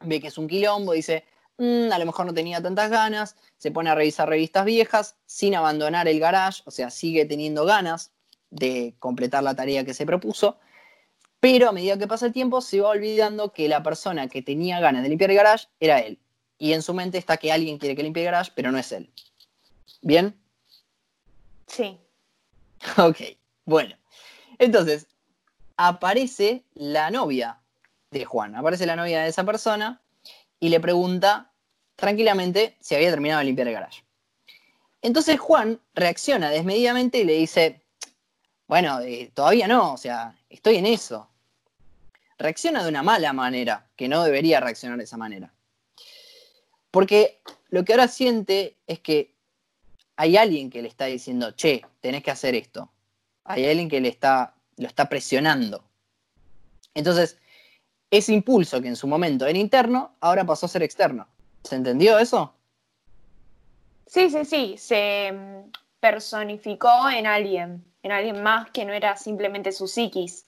ve 0.00 0.20
que 0.20 0.28
es 0.28 0.36
un 0.36 0.46
quilombo, 0.46 0.92
dice, 0.92 1.24
mm, 1.56 1.90
a 1.90 1.98
lo 1.98 2.04
mejor 2.04 2.26
no 2.26 2.34
tenía 2.34 2.62
tantas 2.62 2.90
ganas, 2.90 3.36
se 3.56 3.70
pone 3.70 3.88
a 3.90 3.94
revisar 3.94 4.28
revistas 4.28 4.64
viejas 4.64 5.16
sin 5.24 5.54
abandonar 5.54 6.06
el 6.08 6.20
garage, 6.20 6.62
o 6.66 6.70
sea, 6.70 6.90
sigue 6.90 7.24
teniendo 7.24 7.64
ganas 7.64 8.12
de 8.50 8.94
completar 8.98 9.42
la 9.42 9.54
tarea 9.54 9.84
que 9.84 9.94
se 9.94 10.06
propuso, 10.06 10.58
pero 11.40 11.68
a 11.68 11.72
medida 11.72 11.98
que 11.98 12.06
pasa 12.06 12.26
el 12.26 12.32
tiempo 12.32 12.60
se 12.60 12.80
va 12.80 12.90
olvidando 12.90 13.52
que 13.52 13.68
la 13.68 13.82
persona 13.82 14.28
que 14.28 14.42
tenía 14.42 14.80
ganas 14.80 15.02
de 15.02 15.08
limpiar 15.08 15.30
el 15.30 15.36
garage 15.36 15.68
era 15.80 16.00
él 16.00 16.18
y 16.58 16.72
en 16.72 16.82
su 16.82 16.92
mente 16.92 17.18
está 17.18 17.36
que 17.36 17.52
alguien 17.52 17.78
quiere 17.78 17.94
que 17.94 18.02
limpie 18.02 18.22
el 18.22 18.32
garage, 18.32 18.52
pero 18.54 18.72
no 18.72 18.78
es 18.78 18.90
él. 18.92 19.10
¿Bien? 20.02 20.38
Sí. 21.66 21.98
Ok, 22.96 23.16
bueno. 23.64 23.96
Entonces, 24.58 25.08
aparece 25.76 26.64
la 26.74 27.10
novia 27.10 27.60
de 28.10 28.24
Juan, 28.24 28.54
aparece 28.54 28.86
la 28.86 28.96
novia 28.96 29.22
de 29.22 29.28
esa 29.28 29.44
persona 29.44 30.00
y 30.60 30.68
le 30.68 30.80
pregunta 30.80 31.52
tranquilamente 31.96 32.76
si 32.80 32.94
había 32.94 33.10
terminado 33.10 33.40
de 33.40 33.46
limpiar 33.46 33.68
el 33.68 33.74
garage. 33.74 34.04
Entonces 35.02 35.38
Juan 35.38 35.80
reacciona 35.94 36.50
desmedidamente 36.50 37.18
y 37.18 37.24
le 37.24 37.34
dice, 37.34 37.82
bueno, 38.68 39.00
eh, 39.00 39.32
todavía 39.34 39.66
no, 39.66 39.94
o 39.94 39.96
sea, 39.96 40.36
estoy 40.48 40.76
en 40.76 40.86
eso. 40.86 41.28
Reacciona 42.38 42.82
de 42.82 42.90
una 42.90 43.02
mala 43.02 43.32
manera, 43.32 43.88
que 43.96 44.08
no 44.08 44.22
debería 44.22 44.60
reaccionar 44.60 44.98
de 44.98 45.04
esa 45.04 45.16
manera. 45.16 45.52
Porque 46.90 47.40
lo 47.70 47.84
que 47.84 47.94
ahora 47.94 48.08
siente 48.08 48.76
es 48.86 49.00
que 49.00 49.34
hay 50.16 50.36
alguien 50.36 50.70
que 50.70 50.82
le 50.82 50.88
está 50.88 51.06
diciendo, 51.06 51.52
che, 51.52 51.84
tenés 52.00 52.22
que 52.22 52.30
hacer 52.30 52.54
esto. 52.54 52.90
Hay 53.44 53.64
alguien 53.64 53.88
que 53.88 54.00
le 54.00 54.08
está, 54.08 54.54
lo 54.76 54.86
está 54.86 55.08
presionando. 55.08 55.82
Entonces, 56.94 57.38
ese 58.10 58.32
impulso 58.32 58.82
que 58.82 58.88
en 58.88 58.96
su 58.96 59.06
momento 59.06 59.46
era 59.46 59.58
interno, 59.58 60.14
ahora 60.20 60.44
pasó 60.44 60.66
a 60.66 60.68
ser 60.68 60.82
externo. 60.82 61.26
¿Se 61.64 61.76
entendió 61.76 62.18
eso? 62.18 62.52
Sí, 64.06 64.30
sí, 64.30 64.44
sí. 64.44 64.74
Se 64.76 65.32
mm, 65.32 65.70
personificó 66.00 67.08
en 67.10 67.26
alguien, 67.26 67.84
en 68.08 68.12
alguien 68.12 68.42
más 68.42 68.70
que 68.70 68.84
no 68.84 68.92
era 68.92 69.16
simplemente 69.16 69.70
su 69.70 69.86
psiquis. 69.86 70.46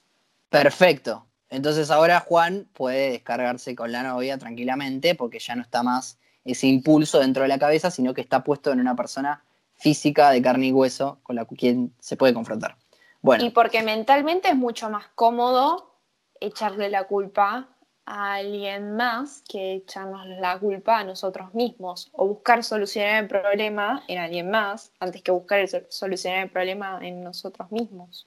Perfecto. 0.49 1.27
Entonces 1.51 1.91
ahora 1.91 2.21
Juan 2.21 2.69
puede 2.73 3.11
descargarse 3.11 3.75
con 3.77 3.93
la 3.93 4.03
novia 4.03 4.39
tranquilamente 4.39 5.15
porque 5.15 5.39
ya 5.39 5.55
no 5.55 5.63
está 5.63 5.83
más 5.83 6.19
ese 6.45 6.67
impulso 6.69 7.19
dentro 7.19 7.43
de 7.43 7.49
la 7.49 7.59
cabeza, 7.59 7.91
sino 7.91 8.15
que 8.15 8.23
está 8.23 8.43
puesto 8.43 8.73
en 8.73 8.81
una 8.81 8.97
persona 8.97 9.45
física 9.75 10.31
de 10.31 10.41
carne 10.41 10.69
y 10.69 10.73
hueso 10.73 11.19
con 11.23 11.37
la 11.37 11.45
quien 11.45 11.93
se 11.99 12.17
puede 12.17 12.33
confrontar. 12.33 12.77
Bueno. 13.21 13.45
Y 13.45 13.51
porque 13.51 13.83
mentalmente 13.83 14.49
es 14.49 14.57
mucho 14.57 14.89
más 14.89 15.09
cómodo 15.15 15.95
echarle 16.41 16.89
la 16.89 17.05
culpa 17.05 17.69
alguien 18.11 18.97
más 18.97 19.43
que 19.49 19.75
echarnos 19.75 20.27
la 20.27 20.59
culpa 20.59 20.99
a 20.99 21.05
nosotros 21.05 21.55
mismos 21.55 22.11
o 22.13 22.27
buscar 22.27 22.65
solucionar 22.65 23.23
el 23.23 23.29
problema 23.29 24.03
en 24.09 24.19
alguien 24.19 24.51
más 24.51 24.93
antes 24.99 25.23
que 25.23 25.31
buscar 25.31 25.67
solucionar 25.89 26.45
el 26.45 26.51
problema 26.51 26.99
en 27.03 27.23
nosotros 27.23 27.71
mismos. 27.71 28.27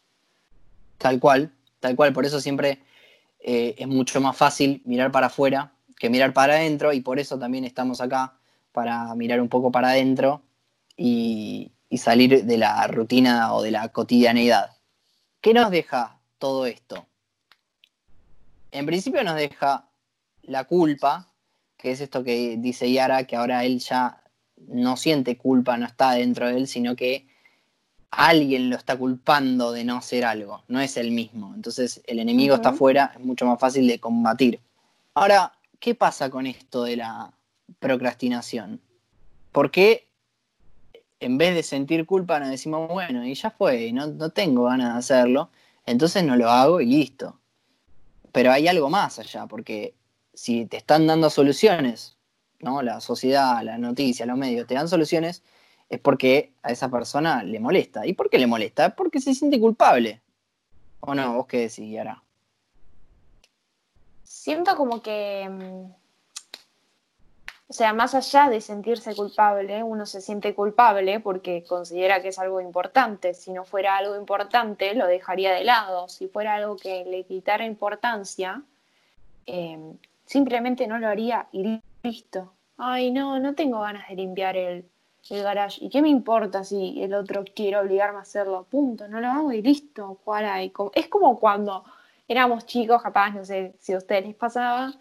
Tal 0.98 1.20
cual, 1.20 1.52
tal 1.80 1.96
cual. 1.96 2.14
Por 2.14 2.26
eso 2.26 2.40
siempre 2.40 2.80
eh, 3.40 3.76
es 3.78 3.88
mucho 3.88 4.22
más 4.22 4.38
fácil 4.38 4.82
mirar 4.86 5.12
para 5.12 5.28
afuera 5.28 5.74
que 6.00 6.10
mirar 6.10 6.34
para 6.34 6.56
adentro 6.56 6.94
y 6.94 7.02
por 7.02 7.20
eso 7.20 7.38
también 7.38 7.66
estamos 7.66 8.02
acá 8.02 8.34
para 8.72 9.14
mirar 9.16 9.42
un 9.42 9.50
poco 9.50 9.72
para 9.72 9.90
adentro 9.90 10.42
y, 10.98 11.72
y 11.90 11.98
salir 11.98 12.46
de 12.46 12.58
la 12.58 12.88
rutina 12.88 13.54
o 13.54 13.62
de 13.62 13.72
la 13.72 13.90
cotidianeidad. 13.90 14.72
¿Qué 15.42 15.54
nos 15.54 15.72
deja 15.72 16.20
todo 16.40 16.66
esto? 16.66 17.06
En 18.74 18.88
principio 18.88 19.24
nos 19.24 19.36
deja 19.36 19.88
la 20.42 20.64
culpa, 20.64 21.32
que 21.78 21.92
es 21.92 22.02
esto 22.02 22.24
que 22.24 22.58
dice 22.58 22.92
Yara, 22.92 23.26
que 23.26 23.36
ahora 23.36 23.64
él 23.66 23.80
ya 23.80 24.24
no 24.68 24.98
siente 24.98 25.38
culpa, 25.38 25.78
no 25.78 25.86
está 25.86 26.14
dentro 26.14 26.48
de 26.48 26.58
él, 26.58 26.68
sino 26.68 26.96
que 26.96 27.28
alguien 28.10 28.72
lo 28.72 28.76
está 28.76 28.98
culpando 28.98 29.72
de 29.72 29.84
no 29.84 29.98
hacer 29.98 30.26
algo, 30.26 30.64
no 30.68 30.82
es 30.82 30.98
el 30.98 31.12
mismo. 31.12 31.54
Entonces 31.54 32.02
el 32.08 32.18
enemigo 32.18 32.56
está 32.56 32.70
afuera, 32.70 33.12
es 33.14 33.24
mucho 33.24 33.46
más 33.46 33.60
fácil 33.60 33.88
de 33.88 34.00
combatir. 34.00 34.60
Ahora, 35.14 35.54
¿qué 35.80 35.94
pasa 35.94 36.32
con 36.32 36.48
esto 36.48 36.84
de 36.84 36.98
la 36.98 37.32
procrastinación? 37.78 38.82
¿Por 39.52 39.70
qué 39.70 40.08
en 41.20 41.38
vez 41.38 41.54
de 41.54 41.62
sentir 41.62 42.08
culpa 42.08 42.40
nos 42.40 42.50
decimos, 42.50 42.90
bueno, 42.90 43.24
y 43.24 43.36
ya 43.36 43.52
fue, 43.52 43.94
no, 43.94 44.08
no 44.08 44.32
tengo 44.32 44.64
ganas 44.64 44.94
de 44.94 45.00
hacerlo, 45.00 45.52
entonces 45.86 46.24
no 46.24 46.36
lo 46.36 46.50
hago 46.50 46.82
y 46.82 46.88
listo? 46.88 47.40
Pero 48.34 48.52
hay 48.52 48.68
algo 48.68 48.90
más 48.90 49.20
allá, 49.20 49.48
porque 49.48 49.94
si 50.34 50.66
te 50.66 50.78
están 50.78 51.08
dando 51.08 51.30
soluciones, 51.30 52.18
¿no? 52.60 52.82
La 52.82 53.00
sociedad, 53.00 53.62
la 53.64 53.78
noticia, 53.78 54.26
los 54.26 54.38
medios 54.38 54.68
te 54.68 54.74
dan 54.74 54.90
soluciones, 54.90 55.44
es 55.88 56.00
porque 56.00 56.52
a 56.64 56.72
esa 56.72 56.90
persona 56.90 57.44
le 57.44 57.60
molesta. 57.60 58.06
¿Y 58.06 58.14
por 58.14 58.30
qué 58.30 58.40
le 58.40 58.48
molesta? 58.48 58.96
Porque 58.96 59.22
se 59.22 59.36
siente 59.36 59.60
culpable. 59.60 60.22
¿O 61.00 61.14
no? 61.14 61.36
¿Vos 61.36 61.46
qué 61.48 61.60
decís, 61.60 61.92
Yara? 61.92 62.24
Siento 64.24 64.76
como 64.76 65.02
que, 65.04 65.48
mm, 65.48 66.03
o 67.68 67.74
sea, 67.74 67.94
más 67.94 68.14
allá 68.14 68.50
de 68.50 68.62
sentirse 68.62 69.16
culpable, 69.16 69.84
uno 69.84 70.06
se 70.06 70.22
siente 70.22 70.54
culpable 70.54 71.20
porque 71.20 71.64
considera 71.64 72.22
que 72.22 72.28
es 72.30 72.40
algo 72.40 72.62
importante. 72.62 73.34
Si 73.34 73.52
no 73.52 73.64
fuera 73.64 73.98
algo 73.98 74.16
importante, 74.16 74.94
lo 74.94 75.08
dejaría 75.08 75.54
de 75.54 75.64
lado. 75.64 76.08
Si 76.10 76.28
fuera 76.28 76.56
algo 76.56 76.76
que 76.76 77.06
le 77.06 77.24
quitara 77.24 77.66
importancia, 77.66 78.62
eh, 79.46 79.80
simplemente 80.26 80.88
no 80.88 81.00
lo 81.00 81.08
haría 81.08 81.48
y 81.52 81.82
listo. 82.04 82.54
Ay, 82.78 83.12
no, 83.12 83.40
no 83.40 83.56
tengo 83.56 83.80
ganas 83.82 84.08
de 84.10 84.16
limpiar 84.16 84.58
el, 84.58 84.86
el 85.30 85.44
garage. 85.44 85.84
¿Y 85.84 85.90
qué 85.90 86.02
me 86.02 86.10
importa 86.10 86.64
si 86.64 87.02
el 87.02 87.14
otro 87.14 87.44
quiere 87.56 87.78
obligarme 87.78 88.20
a 88.20 88.24
hacerlo? 88.24 88.68
Punto, 88.70 89.08
no 89.08 89.22
lo 89.22 89.28
hago 89.28 89.52
y 89.52 89.62
listo. 89.62 90.20
¿Cuál 90.24 90.46
hay? 90.46 90.74
Es 90.94 91.08
como 91.08 91.40
cuando 91.40 91.86
éramos 92.28 92.66
chicos, 92.66 93.02
capaz, 93.02 93.32
no 93.32 93.46
sé 93.46 93.76
si 93.80 93.94
a 93.94 93.98
ustedes 93.98 94.26
les 94.26 94.36
pasaba, 94.36 94.94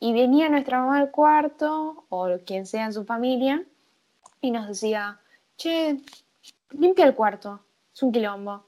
y 0.00 0.12
venía 0.12 0.48
nuestra 0.48 0.80
mamá 0.80 0.98
al 0.98 1.10
cuarto, 1.10 2.04
o 2.08 2.28
quien 2.46 2.66
sea 2.66 2.86
en 2.86 2.92
su 2.92 3.04
familia, 3.04 3.64
y 4.40 4.50
nos 4.50 4.68
decía, 4.68 5.20
che, 5.56 6.00
limpia 6.70 7.04
el 7.04 7.14
cuarto, 7.14 7.60
es 7.94 8.02
un 8.02 8.12
quilombo. 8.12 8.66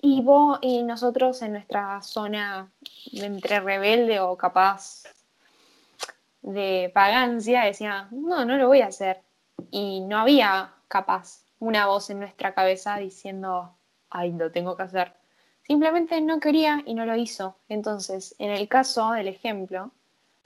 Y 0.00 0.22
vos 0.22 0.58
y 0.62 0.82
nosotros 0.82 1.40
en 1.42 1.52
nuestra 1.52 2.02
zona 2.02 2.70
entre 3.12 3.60
rebelde 3.60 4.20
o 4.20 4.36
capaz 4.36 5.04
de 6.42 6.90
pagancia 6.94 7.64
decía, 7.64 8.08
no, 8.10 8.44
no 8.44 8.56
lo 8.56 8.68
voy 8.68 8.82
a 8.82 8.86
hacer 8.86 9.22
y 9.70 10.00
no 10.00 10.18
había 10.18 10.74
capaz 10.88 11.42
una 11.58 11.86
voz 11.86 12.10
en 12.10 12.20
nuestra 12.20 12.54
cabeza 12.54 12.98
diciendo, 12.98 13.74
ay, 14.10 14.32
lo 14.32 14.52
tengo 14.52 14.76
que 14.76 14.82
hacer. 14.82 15.12
Simplemente 15.62 16.20
no 16.20 16.38
quería 16.38 16.82
y 16.86 16.94
no 16.94 17.06
lo 17.06 17.16
hizo. 17.16 17.56
Entonces, 17.68 18.36
en 18.38 18.50
el 18.50 18.68
caso 18.68 19.12
del 19.12 19.28
ejemplo, 19.28 19.90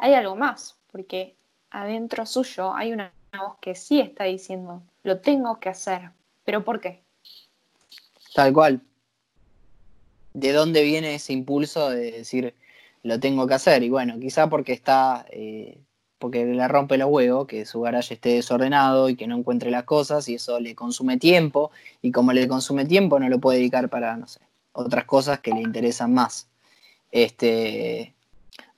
hay 0.01 0.15
algo 0.15 0.35
más, 0.35 0.77
porque 0.91 1.37
adentro 1.71 2.25
suyo 2.27 2.75
hay 2.75 2.93
una 2.93 3.13
voz 3.39 3.57
que 3.61 3.75
sí 3.75 4.01
está 4.01 4.25
diciendo, 4.25 4.83
lo 5.03 5.21
tengo 5.21 5.61
que 5.61 5.69
hacer. 5.69 6.11
¿Pero 6.45 6.65
por 6.65 6.81
qué? 6.81 7.03
Tal 8.35 8.53
cual. 8.53 8.81
¿De 10.33 10.53
dónde 10.53 10.83
viene 10.83 11.15
ese 11.15 11.35
impulso 11.35 11.91
de 11.91 12.13
decir, 12.13 12.55
lo 13.03 13.21
tengo 13.21 13.47
que 13.47 13.55
hacer? 13.55 13.83
Y 13.83 13.91
bueno, 13.91 14.19
quizá 14.19 14.49
porque 14.49 14.73
está 14.73 15.27
eh, 15.31 15.79
porque 16.19 16.45
le 16.45 16.69
rompe 16.69 16.99
los 16.99 17.09
huevos 17.11 17.47
que 17.47 17.67
su 17.67 17.81
garaje 17.81 18.15
esté 18.15 18.31
desordenado 18.31 19.09
y 19.09 19.17
que 19.17 19.27
no 19.27 19.37
encuentre 19.37 19.71
las 19.71 19.85
cosas 19.85 20.29
y 20.29 20.35
eso 20.35 20.61
le 20.61 20.75
consume 20.75 21.19
tiempo 21.19 21.71
y 22.03 22.13
como 22.13 22.33
le 22.33 22.47
consume 22.47 22.85
tiempo 22.85 23.19
no 23.19 23.29
lo 23.29 23.39
puede 23.39 23.59
dedicar 23.59 23.89
para, 23.89 24.17
no 24.17 24.27
sé, 24.27 24.41
otras 24.73 25.05
cosas 25.05 25.41
que 25.41 25.53
le 25.53 25.63
interesan 25.63 26.13
más. 26.13 26.49
Este, 27.11 28.15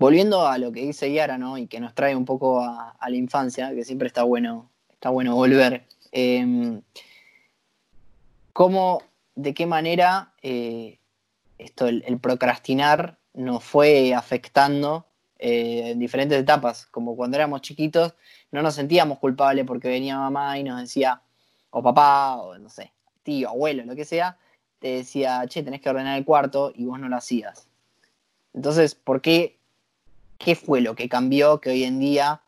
volviendo 0.03 0.47
a 0.47 0.59
lo 0.59 0.73
que 0.73 0.81
dice 0.83 1.13
Yara, 1.13 1.39
¿no? 1.39 1.59
Y 1.59 1.67
que 1.67 1.81
nos 1.81 1.95
trae 1.95 2.15
un 2.15 2.25
poco 2.25 2.61
a, 2.61 2.97
la 3.01 3.17
infancia, 3.17 3.75
que 3.75 3.85
siempre 3.85 4.09
está 4.09 4.23
bueno, 4.23 4.71
está 4.91 5.11
bueno 5.11 5.35
volver. 5.35 5.87
Em, 6.11 6.83
¿Cómo, 8.53 9.03
de 9.35 9.55
qué 9.55 9.67
manera 9.67 10.35
eh, 10.43 10.99
esto, 11.59 11.89
el 11.89 12.19
procrastinar 12.21 13.19
nos 13.35 13.65
fue 13.65 14.15
afectando 14.15 15.07
eh, 15.45 15.91
en 15.91 15.99
diferentes 15.99 16.39
etapas, 16.39 16.87
como 16.87 17.17
cuando 17.17 17.37
éramos 17.37 17.63
chiquitos, 17.63 18.15
no 18.53 18.63
nos 18.63 18.77
sentíamos 18.77 19.19
culpables 19.19 19.65
porque 19.67 19.89
venía 19.89 20.17
mamá 20.17 20.57
y 20.57 20.63
nos 20.63 20.81
decía, 20.81 21.21
o 21.71 21.83
papá, 21.83 22.37
o 22.37 22.57
no 22.59 22.69
sé, 22.69 22.93
tío, 23.25 23.49
abuelo, 23.49 23.85
lo 23.85 23.97
que 23.97 24.05
sea, 24.05 24.39
te 24.79 24.99
decía, 24.99 25.43
che, 25.49 25.65
tenés 25.65 25.81
que 25.81 25.91
ordenar 25.91 26.17
el 26.17 26.25
cuarto 26.25 26.73
y 26.73 26.85
vos 26.85 27.01
no 27.01 27.09
lo 27.09 27.17
hacías. 27.17 27.67
Entonces, 28.55 28.95
¿por 28.95 29.21
qué? 29.21 29.59
¿Qué 30.45 30.57
fue 30.57 30.81
lo 30.81 30.97
que 30.97 31.09
cambió 31.09 31.61
que 31.61 31.71
hoy 31.71 31.85
en 31.85 32.01
día 32.01 32.43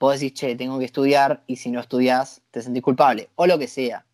vos 0.00 0.18
decís, 0.18 0.32
che, 0.32 0.56
tengo 0.56 0.78
que 0.78 0.86
estudiar 0.86 1.42
y 1.46 1.56
si 1.56 1.70
no 1.70 1.80
estudias 1.80 2.40
te 2.50 2.62
sentís 2.62 2.82
culpable? 2.82 3.28
O 3.34 3.46
lo 3.46 3.58
que 3.58 3.68
sea. 3.68 4.06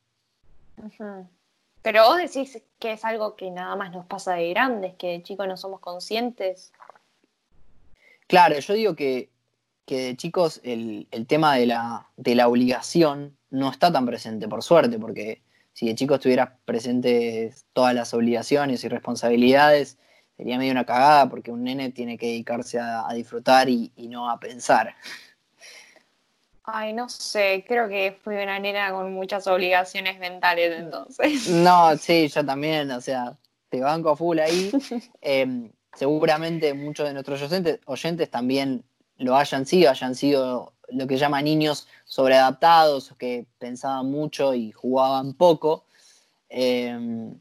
Pero 1.83 2.05
vos 2.05 2.18
decís 2.18 2.61
que 2.81 2.92
es 2.92 3.05
algo 3.05 3.37
que 3.37 3.51
nada 3.51 3.77
más 3.77 3.92
nos 3.92 4.07
pasa 4.07 4.35
de 4.35 4.51
grandes, 4.51 4.94
que 4.94 5.09
de 5.09 5.23
chicos 5.23 5.47
no 5.47 5.57
somos 5.57 5.81
conscientes. 5.81 6.73
Claro, 8.27 8.59
yo 8.59 8.75
digo 8.75 8.97
que, 8.97 9.31
de 9.87 10.16
chicos 10.16 10.61
el, 10.64 11.07
tema 11.29 11.55
de 11.55 11.66
la, 11.66 12.11
de 12.16 12.35
la, 12.35 12.49
obligación 12.49 13.37
no 13.51 13.71
está 13.71 13.92
tan 13.92 14.05
presente, 14.05 14.49
por 14.49 14.64
suerte, 14.64 14.99
porque 14.99 15.42
si 15.73 15.87
de 15.87 15.94
chicos 15.94 16.16
estuvieras 16.16 16.51
presentes 16.64 17.66
todas 17.73 17.94
las 17.94 18.12
obligaciones 18.12 18.83
y 18.83 18.88
responsabilidades, 18.88 19.97
sería 20.38 20.57
medio 20.57 20.70
una 20.70 20.87
cagada, 20.87 21.29
porque 21.29 21.51
un 21.51 21.64
nene 21.64 21.90
tiene 21.90 22.16
que 22.16 22.27
dedicarse 22.27 22.79
a, 22.79 23.12
disfrutar 23.12 23.68
y, 23.68 23.92
no 24.09 24.31
a 24.31 24.38
pensar. 24.38 24.94
Ay, 26.62 26.92
no 26.92 27.09
sé, 27.09 27.64
creo 27.66 27.88
que 27.88 28.16
fui 28.22 28.37
una 28.37 28.59
nena 28.61 28.92
con 28.92 29.12
muchas 29.12 29.46
obligaciones 29.48 30.18
mentales 30.20 30.79
entonces. 30.79 31.48
No, 31.48 31.96
sí, 31.96 32.29
yo 32.29 32.46
también, 32.46 32.90
o 32.92 33.01
sea, 33.01 33.37
te 33.68 33.81
banco 33.81 34.14
full 34.14 34.38
ahí. 34.38 34.70
Em, 35.20 35.72
seguramente 35.94 36.72
muchos 36.72 37.09
de 37.09 37.14
nuestros 37.14 37.42
oyentes, 37.87 38.31
también 38.31 38.85
lo 39.16 39.37
hayan 39.37 39.66
sido, 39.66 39.90
hayan 39.90 40.14
sido 40.14 40.74
lo 40.88 41.07
que 41.09 41.16
llaman 41.16 41.44
niños 41.44 41.88
sobreadaptados, 42.05 43.12
que 43.18 43.46
pensaban 43.59 44.09
mucho 44.09 44.55
y 44.55 44.70
jugaban 44.70 45.35
poco. 45.35 45.85
Em, 46.48 47.35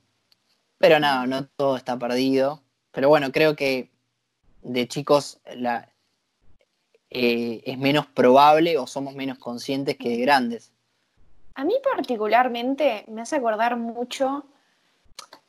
pero 0.79 0.99
nada, 0.99 1.27
no 1.27 1.45
todo 1.45 1.77
está 1.77 1.99
perdido. 1.99 2.63
Pero 2.97 3.09
bueno, 3.09 3.31
creo 3.31 3.55
que 3.55 3.91
de 4.63 4.87
chicos 4.87 5.39
la, 5.55 5.87
eh, 7.11 7.61
es 7.63 7.77
menos 7.77 8.07
probable 8.07 8.79
o 8.79 8.87
somos 8.87 9.13
menos 9.13 9.37
conscientes 9.37 9.97
que 9.97 10.09
de 10.09 10.17
grandes. 10.17 10.71
A 11.53 11.63
mí 11.63 11.75
particularmente 11.93 13.05
me 13.07 13.21
hace 13.21 13.35
acordar 13.35 13.77
mucho 13.77 14.45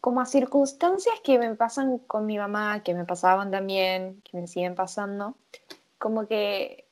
como 0.03 0.21
a 0.21 0.27
circunstancias 0.27 1.15
que 1.25 1.39
me 1.39 1.55
pasan 1.55 1.97
con 2.01 2.27
mi 2.27 2.37
mamá, 2.37 2.83
que 2.83 2.93
me 2.93 3.07
pasaban 3.07 3.51
también, 3.51 4.21
que 4.31 4.37
me 4.37 4.47
siguen 4.47 4.75
pasando, 4.75 5.35
como 5.97 6.27
que, 6.27 6.85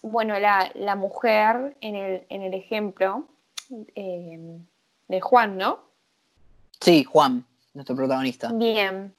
bueno, 0.00 0.38
la, 0.38 0.94
mujer 0.94 1.76
en 1.80 1.96
el, 1.96 2.26
en 2.28 2.42
el 2.42 2.54
ejemplo 2.54 3.26
eh, 3.96 4.60
de 5.08 5.20
Juan, 5.20 5.58
¿no? 5.58 5.80
Sí, 6.80 7.02
Juan, 7.02 7.44
nuestro 7.74 7.96
protagonista. 7.96 8.52
Bien. 8.52 9.12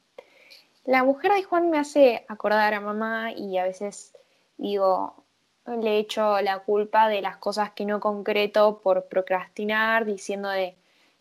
La 0.85 1.03
mujer 1.03 1.31
de 1.33 1.43
Juan 1.43 1.69
me 1.69 1.79
hace 1.79 2.25
acordar 2.27 2.73
a 2.73 2.81
mamá 2.81 3.31
y 3.31 3.57
a 3.57 3.63
veces 3.63 4.13
digo, 4.57 5.23
le 5.65 5.97
echo 5.97 6.41
la 6.41 6.59
culpa 6.59 7.07
de 7.07 7.21
las 7.21 7.37
cosas 7.37 7.71
que 7.71 7.85
no 7.85 7.99
concreto 7.99 8.79
por 8.83 9.05
procrastinar, 9.05 10.05
diciendo 10.05 10.49
de 10.49 10.75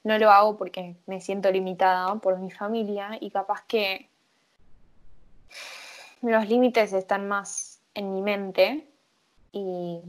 no 0.05 0.19
lo 0.19 0.31
hago 0.31 0.57
porque 0.57 0.97
me 1.07 1.21
siento 1.21 1.51
limitada 1.51 2.15
por 2.17 2.39
mi 2.39 2.51
familia 2.51 3.17
y 3.21 3.31
capaz 3.31 3.63
que 3.67 4.09
los 6.23 6.49
límites 6.49 6.93
están 6.93 7.29
más 7.29 7.81
en 7.95 8.13
mi 8.13 8.23
mente 8.23 8.87
y, 9.53 10.01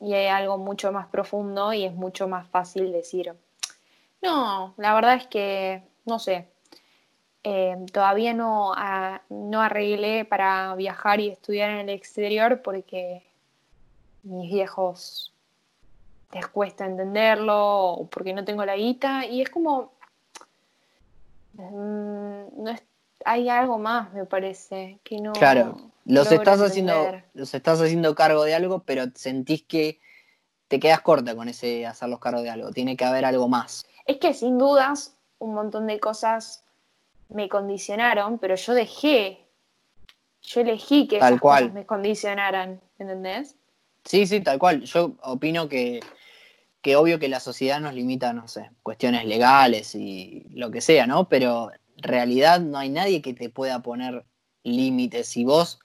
hay 0.00 0.26
algo 0.26 0.58
mucho 0.58 0.92
más 0.92 1.06
profundo 1.06 1.72
y 1.72 1.84
es 1.84 1.94
mucho 1.94 2.28
más 2.28 2.46
fácil 2.48 2.92
decir, 2.92 3.34
no, 4.20 4.74
la 4.76 4.92
verdad 4.92 5.14
es 5.14 5.26
que, 5.28 5.82
no 6.04 6.18
sé, 6.18 6.46
Eh, 7.46 7.76
todavía 7.92 8.32
no, 8.32 8.72
a- 8.74 9.20
no 9.28 9.60
arreglé 9.60 10.24
para 10.24 10.74
viajar 10.76 11.20
y 11.20 11.28
estudiar 11.28 11.70
en 11.70 11.76
el 11.80 11.90
exterior 11.90 12.62
porque 12.62 13.22
mis 14.22 14.50
viejos 14.50 15.34
les 16.32 16.46
cuesta 16.48 16.86
entenderlo 16.86 17.54
o 17.92 18.06
porque 18.08 18.32
no 18.32 18.44
tengo 18.46 18.64
la 18.64 18.76
guita 18.76 19.26
y 19.26 19.42
es 19.42 19.50
como 19.50 19.92
mm, 21.52 22.62
no 22.64 22.70
es- 22.70 22.82
hay 23.24 23.48
algo 23.48 23.78
más 23.78 24.12
me 24.12 24.24
parece 24.24 24.98
que 25.04 25.20
no 25.20 25.32
Claro, 25.34 25.76
los 26.04 26.30
estás 26.32 26.60
haciendo, 26.60 27.10
los 27.34 27.54
estás 27.54 27.80
haciendo 27.80 28.14
cargo 28.14 28.44
de 28.44 28.54
algo, 28.54 28.80
pero 28.84 29.04
sentís 29.14 29.62
que 29.64 30.00
te 30.68 30.80
quedas 30.80 31.00
corta 31.02 31.36
con 31.36 31.48
ese 31.48 31.86
hacerlos 31.86 32.18
cargo 32.18 32.42
de 32.42 32.50
algo. 32.50 32.70
Tiene 32.70 32.96
que 32.96 33.04
haber 33.04 33.24
algo 33.24 33.48
más. 33.48 33.86
Es 34.06 34.16
que 34.16 34.34
sin 34.34 34.58
dudas 34.58 35.16
un 35.38 35.54
montón 35.54 35.86
de 35.86 36.00
cosas 36.00 36.63
me 37.28 37.48
condicionaron, 37.48 38.38
pero 38.38 38.54
yo 38.54 38.74
dejé, 38.74 39.46
yo 40.42 40.60
elegí 40.60 41.08
que 41.08 41.18
Tal 41.18 41.34
esas 41.34 41.40
cual. 41.40 41.62
cosas 41.64 41.74
me 41.74 41.86
condicionaran, 41.86 42.80
¿entendés? 42.98 43.56
Sí, 44.04 44.26
sí, 44.26 44.40
tal 44.40 44.58
cual. 44.58 44.82
Yo 44.82 45.12
opino 45.22 45.68
que, 45.68 46.00
que 46.82 46.96
obvio 46.96 47.18
que 47.18 47.28
la 47.28 47.40
sociedad 47.40 47.80
nos 47.80 47.94
limita, 47.94 48.32
no 48.32 48.48
sé, 48.48 48.70
cuestiones 48.82 49.24
legales 49.24 49.94
y 49.94 50.46
lo 50.50 50.70
que 50.70 50.80
sea, 50.80 51.06
¿no? 51.06 51.28
Pero 51.28 51.70
en 51.96 52.02
realidad 52.02 52.60
no 52.60 52.78
hay 52.78 52.90
nadie 52.90 53.22
que 53.22 53.32
te 53.32 53.48
pueda 53.48 53.80
poner 53.80 54.24
límites. 54.62 55.28
Si 55.28 55.44
vos 55.44 55.78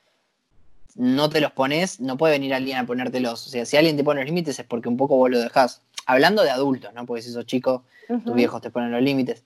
no 0.95 1.29
te 1.29 1.39
los 1.39 1.51
pones, 1.51 2.01
no 2.01 2.17
puede 2.17 2.33
venir 2.33 2.53
alguien 2.53 2.77
a 2.77 2.85
ponértelos. 2.85 3.47
O 3.47 3.49
sea, 3.49 3.65
si 3.65 3.77
alguien 3.77 3.95
te 3.95 4.03
pone 4.03 4.19
los 4.21 4.27
límites 4.29 4.59
es 4.59 4.65
porque 4.65 4.89
un 4.89 4.97
poco 4.97 5.15
vos 5.15 5.29
lo 5.29 5.39
dejás. 5.39 5.81
Hablando 6.05 6.43
de 6.43 6.49
adultos, 6.49 6.93
¿no? 6.93 7.05
Porque 7.05 7.21
si 7.21 7.31
sos 7.31 7.45
chico, 7.45 7.83
tus 8.07 8.33
viejos 8.33 8.61
te 8.61 8.71
ponen 8.71 8.91
los 8.91 9.01
límites. 9.01 9.43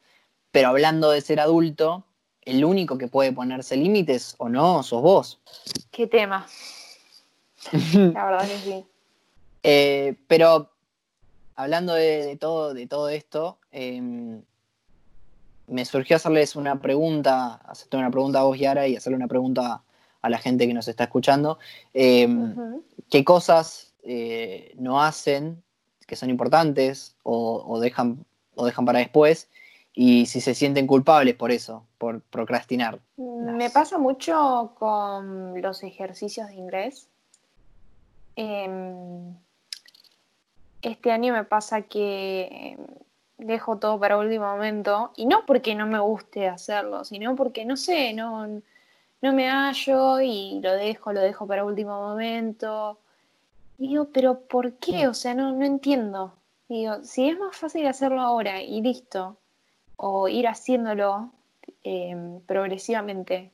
Pero 0.54 0.68
hablando 0.68 1.10
de 1.10 1.20
ser 1.20 1.40
adulto, 1.40 2.06
el 2.44 2.64
único 2.64 3.00
que 3.00 3.08
puede 3.08 3.34
ponerse 3.34 3.76
límites 3.76 4.36
o 4.38 4.50
no, 4.50 4.84
sos 4.84 5.02
vos. 5.02 5.40
Qué 5.90 6.06
tema, 6.06 6.46
la 7.72 8.26
verdad 8.26 8.48
que 8.48 8.58
sí. 8.60 8.86
Eh, 9.66 10.18
pero 10.28 10.72
hablando 11.56 11.94
de, 11.94 12.26
de 12.26 12.36
todo, 12.36 12.74
de 12.74 12.86
todo 12.86 13.08
esto, 13.08 13.60
eh, 13.72 14.42
me 15.68 15.86
surgió 15.86 16.18
hacerles 16.18 16.58
una 16.58 16.82
pregunta, 16.82 17.62
hacerte 17.64 17.96
una 17.96 18.12
pregunta 18.12 18.42
a 18.42 18.44
vos, 18.44 18.60
Yara, 18.60 18.90
y 18.90 18.98
hacerle 18.98 19.16
una 19.16 19.30
pregunta 19.30 19.82
a 20.22 20.30
la 20.30 20.38
gente 20.38 20.68
que 20.68 20.74
nos 20.74 20.90
está 20.90 21.06
escuchando. 21.06 21.60
Eh, 21.94 22.28
Ujú. 22.28 22.84
¿Qué 23.10 23.24
cosas 23.24 23.94
eh, 24.04 24.74
no 24.78 25.02
hacen 25.02 25.64
que 26.06 26.18
son 26.18 26.30
importantes 26.30 27.16
o, 27.24 27.64
o 27.66 27.80
dejan, 27.80 28.26
o 28.56 28.66
dejan 28.66 28.86
para 28.86 29.00
después? 29.00 29.48
Y 29.94 30.26
si 30.26 30.42
se 30.42 30.56
sienten 30.56 30.88
culpables 30.88 31.36
por 31.36 31.52
eso, 31.52 31.86
por 31.98 32.22
procrastinar. 32.22 33.00
Me 33.18 33.70
pasa 33.70 33.98
mucho 34.00 34.74
con 34.80 35.62
los 35.62 35.84
ejercicios 35.84 36.48
de 36.48 36.56
inglés. 36.56 37.08
Em, 38.36 39.36
este 40.82 41.12
año 41.12 41.34
me 41.34 41.44
pasa 41.44 41.84
que 41.84 42.76
em, 42.76 42.78
dejo 43.38 43.78
todo 43.78 44.00
para 44.00 44.18
último 44.18 44.46
momento 44.46 45.12
y 45.16 45.26
no 45.28 45.46
porque 45.46 45.76
no 45.76 45.86
me 45.86 46.00
guste 46.00 46.48
hacerlo, 46.48 47.04
sino 47.04 47.36
porque 47.36 47.66
no 47.66 47.78
sé, 47.78 48.14
no, 48.14 48.48
no 49.22 49.34
me 49.34 49.50
hallo 49.50 50.22
y 50.22 50.60
lo 50.62 50.74
dejo, 50.74 51.14
lo 51.14 51.22
dejo 51.22 51.46
para 51.48 51.66
último 51.66 52.00
momento. 52.02 52.98
Y 53.78 53.90
digo, 53.90 54.10
pero 54.14 54.40
¿por 54.40 54.74
qué? 54.74 55.08
O 55.08 55.14
sea, 55.14 55.34
no, 55.34 55.52
no 55.54 55.66
entiendo. 55.66 56.34
Digo, 56.68 57.04
si 57.04 57.30
es 57.30 57.38
más 57.40 57.56
fácil 57.56 57.86
hacerlo 57.88 58.22
ahora 58.22 58.62
y 58.62 58.82
listo, 58.82 59.38
o 59.98 60.28
ir 60.28 60.48
haciéndolo 60.48 61.32
em, 61.84 62.40
progresivamente, 62.42 63.52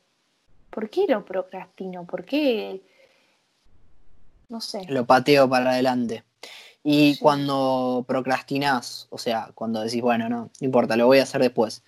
¿por 0.69 0.89
qué 0.89 1.05
lo 1.07 1.25
procrastino? 1.25 2.05
¿Por 2.05 2.25
qué? 2.25 2.81
No 4.49 4.61
sé. 4.61 4.83
Lo 4.87 5.05
pateo 5.05 5.47
para 5.49 5.71
adelante. 5.71 6.23
Y 6.83 7.15
Sí. 7.15 7.19
cuando 7.19 8.05
procrastinás, 8.07 9.07
o 9.09 9.17
sea, 9.17 9.51
cuando 9.53 9.81
decís, 9.81 10.01
bueno, 10.01 10.29
no, 10.29 10.43
no 10.45 10.65
importa, 10.65 10.95
lo 10.95 11.05
voy 11.07 11.19
a 11.19 11.23
hacer 11.23 11.41
después, 11.41 11.83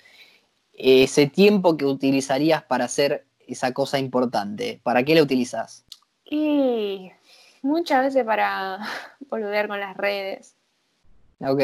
ese 0.74 1.28
tiempo 1.28 1.78
que 1.78 1.86
utilizarías 1.86 2.64
para 2.64 2.86
hacer 2.86 3.26
esa 3.48 3.74
cosa 3.74 4.00
importante, 4.00 4.80
¿para 4.84 5.04
qué 5.04 5.16
lo 5.16 5.24
utilizás? 5.24 5.86
Y 6.26 7.12
muchas 7.62 8.04
veces 8.04 8.26
para 8.26 8.80
volver 9.30 9.68
con 9.68 9.80
las 9.80 9.96
redes. 9.98 10.56
Ok, 11.44 11.62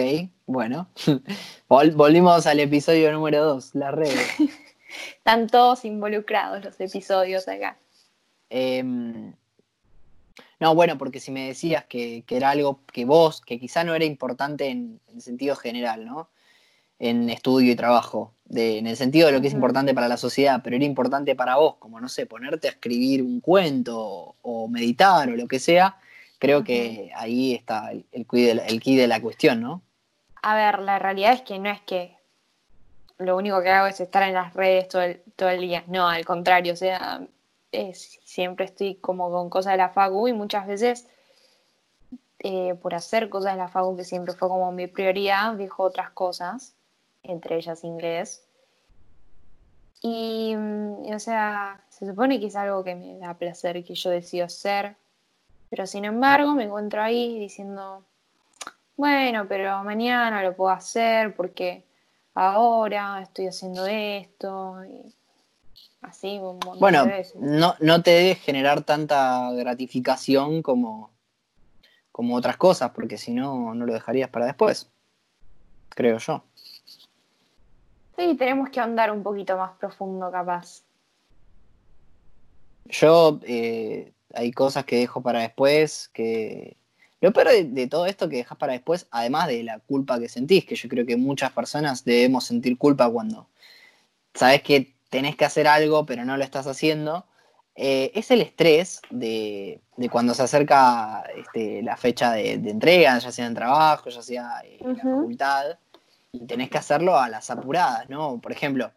bueno. 0.48 0.90
Vol- 1.70 1.94
volvimos 1.96 2.48
al 2.48 2.60
episodio 2.60 3.12
número 3.12 3.44
2, 3.46 3.76
las 3.76 3.94
redes. 3.94 4.28
Están 5.18 5.48
todos 5.48 5.86
involucrados 5.86 6.64
los 6.64 6.80
episodios 6.80 7.48
acá. 7.48 7.78
Em, 8.50 9.34
no, 10.60 10.74
bueno, 10.74 10.98
porque 10.98 11.20
si 11.20 11.32
me 11.32 11.48
decías 11.48 11.86
que, 11.86 12.24
que 12.26 12.38
era 12.38 12.50
algo 12.52 12.80
que 12.92 13.06
vos, 13.06 13.42
que 13.42 13.60
quizá 13.60 13.84
no 13.84 13.94
era 13.94 14.06
importante 14.06 14.68
en, 14.70 15.00
en 15.14 15.22
sentido 15.22 15.56
general, 15.56 16.06
¿no? 16.06 16.30
En 16.98 17.30
estudio 17.30 17.72
y 17.72 17.76
trabajo, 17.76 18.34
de, 18.46 18.80
en 18.80 18.88
el 18.88 18.98
sentido 18.98 19.28
de 19.28 19.34
lo 19.34 19.42
que 19.42 19.48
es 19.48 19.54
importante 19.54 19.94
para 19.94 20.08
la 20.08 20.18
sociedad, 20.18 20.62
pero 20.64 20.76
era 20.76 20.86
importante 20.86 21.36
para 21.36 21.58
vos, 21.58 21.76
como 21.76 22.00
no 22.02 22.10
sé, 22.10 22.26
ponerte 22.26 22.68
a 22.68 22.72
escribir 22.72 23.22
un 23.22 23.42
cuento 23.42 24.00
o, 24.00 24.36
o 24.42 24.68
meditar 24.68 25.30
o 25.30 25.36
lo 25.36 25.48
que 25.48 25.60
sea, 25.60 25.98
creo 26.40 26.64
que 26.64 27.12
ahí 27.16 27.54
está 27.56 27.92
el, 27.92 28.06
el, 28.12 28.26
quid 28.28 28.48
de 28.48 28.56
la- 28.56 28.66
el 28.66 28.80
quid 28.82 29.00
de 29.00 29.08
la 29.08 29.22
cuestión, 29.22 29.62
¿no? 29.62 29.82
A 30.42 30.56
ver, 30.56 30.80
la 30.80 31.00
realidad 31.00 31.34
es 31.34 31.42
que 31.42 31.60
no 31.60 31.70
es 31.70 31.82
que 31.82 32.16
lo 33.18 33.36
único 33.36 33.62
que 33.62 33.70
hago 33.70 33.88
es 33.88 34.00
estar 34.00 34.24
en 34.24 34.34
las 34.34 34.54
redes 34.54 34.88
todo 34.88 35.02
el, 35.02 35.22
todo 35.36 35.50
el 35.50 35.62
día. 35.62 35.84
No, 35.88 36.08
al 36.08 36.24
contrario, 36.26 36.74
o 36.74 36.76
sea, 36.76 37.22
es- 37.72 38.20
siempre 38.24 38.66
estoy 38.66 38.96
como 38.96 39.32
con 39.32 39.50
cosas 39.50 39.74
de 39.74 39.78
la 39.78 39.90
facu 39.90 40.28
y 40.28 40.34
muchas 40.34 40.68
veces 40.68 41.08
eh, 42.40 42.76
por 42.76 42.94
hacer 42.94 43.30
cosas 43.30 43.54
de 43.54 43.58
la 43.58 43.68
facu, 43.68 43.98
que 43.98 44.04
siempre 44.04 44.34
fue 44.36 44.48
como 44.48 44.72
mi 44.72 44.86
prioridad, 44.88 45.54
dejo 45.54 45.84
otras 45.84 46.12
cosas, 46.12 46.76
entre 47.24 47.56
ellas 47.58 47.84
inglés. 47.84 48.44
Y, 50.02 50.56
mm, 50.56 51.06
y, 51.06 51.14
o 51.14 51.20
sea, 51.20 51.84
se 51.90 52.06
supone 52.06 52.40
que 52.40 52.46
es 52.46 52.56
algo 52.56 52.84
que 52.84 52.94
me 52.96 53.18
da 53.18 53.34
placer, 53.34 53.84
que 53.84 53.96
yo 53.96 54.12
decido 54.12 54.46
hacer, 54.46 54.96
pero 55.70 55.86
sin 55.88 56.06
embargo 56.06 56.54
me 56.54 56.64
encuentro 56.64 57.02
ahí 57.02 57.40
diciendo, 57.40 58.06
bueno, 58.96 59.46
pero 59.48 59.84
mañana 59.84 60.42
lo 60.44 60.56
puedo 60.56 60.72
hacer 60.72 61.36
porque 61.36 61.84
ahora 62.34 63.22
estoy 63.22 63.48
haciendo 63.48 63.86
esto 63.86 64.84
y 64.86 65.14
así 66.02 66.38
un 66.38 66.56
montón 66.60 66.80
Bueno, 66.80 67.06
de 67.06 67.12
veces. 67.12 67.36
no, 67.42 67.76
no 67.80 68.02
te 68.02 68.12
debes 68.12 68.40
generar 68.40 68.82
tanta 68.84 69.52
gratificación 69.54 70.62
como, 70.62 71.12
como 72.12 72.36
otras 72.36 72.58
cosas, 72.58 72.92
porque 72.92 73.18
si 73.18 73.34
no, 73.34 73.74
no 73.74 73.86
lo 73.86 73.94
dejarías 73.94 74.30
para 74.30 74.46
después, 74.46 74.90
creo 75.90 76.18
yo. 76.18 76.44
Sí, 78.18 78.36
tenemos 78.36 78.70
que 78.70 78.80
andar 78.80 79.12
un 79.12 79.22
poquito 79.22 79.56
más 79.58 79.74
profundo 79.78 80.32
capaz. 80.32 80.82
Yo, 82.86 83.40
eh, 83.44 84.14
hay 84.38 84.52
cosas 84.52 84.86
que 84.86 84.98
dejo 84.98 85.22
para 85.22 85.40
después, 85.40 86.10
que... 86.14 86.78
Lo 87.20 87.34
peor 87.34 87.50
de, 87.50 87.64
de 87.64 87.88
todo 87.88 88.06
esto 88.06 88.30
que 88.30 88.38
dejas 88.38 88.58
para 88.60 88.74
después, 88.74 89.08
además 89.10 89.48
de 89.48 89.64
la 89.64 89.80
culpa 89.80 90.20
que 90.20 90.30
sentís, 90.30 90.66
que 90.66 90.76
yo 90.76 90.88
creo 90.88 91.04
que 91.04 91.18
muchas 91.18 91.52
personas 91.52 92.06
debemos 92.06 92.46
sentir 92.46 92.78
culpa 92.78 93.10
cuando 93.10 93.48
sabes 94.36 94.62
que 94.62 94.94
tenés 95.10 95.36
que 95.36 95.46
hacer 95.46 95.68
algo 95.68 96.06
pero 96.06 96.26
no 96.26 96.38
lo 96.38 96.44
estás 96.44 96.68
haciendo, 96.68 97.26
eh, 97.76 98.12
es 98.14 98.30
el 98.30 98.42
estrés 98.42 99.02
de, 99.10 99.82
de 99.96 100.10
cuando 100.10 100.34
se 100.34 100.44
acerca 100.44 101.24
este, 101.36 101.82
la 101.82 101.98
fecha 101.98 102.34
de, 102.34 102.60
de 102.60 102.70
entrega, 102.70 103.18
ya 103.18 103.32
sea 103.32 103.48
en 103.48 103.56
trabajo, 103.56 104.10
ya 104.10 104.22
sea 104.22 104.62
en 104.80 104.98
la 104.98 105.04
Ujú. 105.04 105.16
facultad, 105.18 105.80
y 106.32 106.46
tenés 106.46 106.70
que 106.70 106.78
hacerlo 106.78 107.18
a 107.18 107.30
las 107.30 107.50
apuradas, 107.50 108.10
¿no? 108.10 108.40
Por 108.40 108.52
ejemplo, 108.52 108.92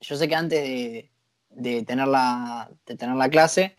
yo 0.00 0.16
sé 0.16 0.28
que 0.28 0.34
antes 0.36 0.62
de, 0.62 1.10
de 1.50 1.82
tener, 1.82 2.06
la, 2.06 2.68
de 2.86 2.96
tener 2.96 3.16
la 3.16 3.28
clase, 3.28 3.74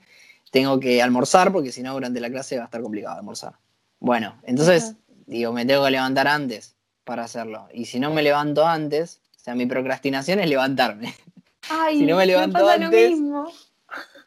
tengo 0.55 0.79
que 0.79 1.01
almorzar, 1.03 1.51
porque 1.51 1.69
si 1.73 1.83
no, 1.83 1.91
durante 1.93 2.21
la 2.21 2.29
clase 2.29 2.55
va 2.55 2.61
a 2.61 2.65
estar 2.67 2.81
complicado 2.81 3.17
almorzar. 3.17 3.55
Bueno, 3.99 4.39
entonces, 4.43 4.95
digo, 5.25 5.51
me 5.51 5.65
tengo 5.65 5.83
que 5.83 5.91
levantar 5.91 6.29
antes 6.29 6.77
para 7.03 7.25
hacerlo. 7.25 7.67
Y 7.73 7.83
si 7.87 7.99
no 7.99 8.13
me 8.13 8.23
levanto 8.23 8.65
antes, 8.65 9.19
o 9.35 9.39
sea, 9.39 9.53
mi 9.53 9.65
procrastinación 9.65 10.39
es 10.39 10.47
levantarme. 10.49 11.13
Ay, 11.69 11.99
Si 11.99 12.05
no 12.05 12.15
me 12.15 12.25
levanto 12.25 12.57
pasa 12.59 12.75
antes- 12.75 13.11
lo 13.11 13.15
mismo. 13.17 13.51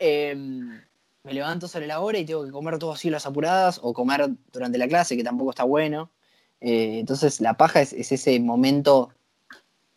Eh, 0.01 0.35
me 1.25 1.33
levanto 1.33 1.67
sobre 1.67 1.87
la 1.87 2.01
hora 2.01 2.19
y 2.19 2.27
tengo 2.27 2.45
que 2.45 2.51
comer 2.53 2.79
todo 2.79 2.93
así 2.93 3.09
las 3.09 3.25
apuradas, 3.25 3.81
o 3.83 3.95
comer 3.95 4.29
durante 4.53 4.77
la 4.77 4.87
clase, 4.87 5.17
que 5.17 5.25
tampoco 5.25 5.49
está 5.51 5.65
bueno. 5.65 6.11
Eh, 6.61 6.99
entonces, 6.99 7.41
la 7.41 7.55
paja 7.55 7.81
es, 7.81 7.95
es 7.95 8.13
ese 8.13 8.39
momento, 8.39 9.15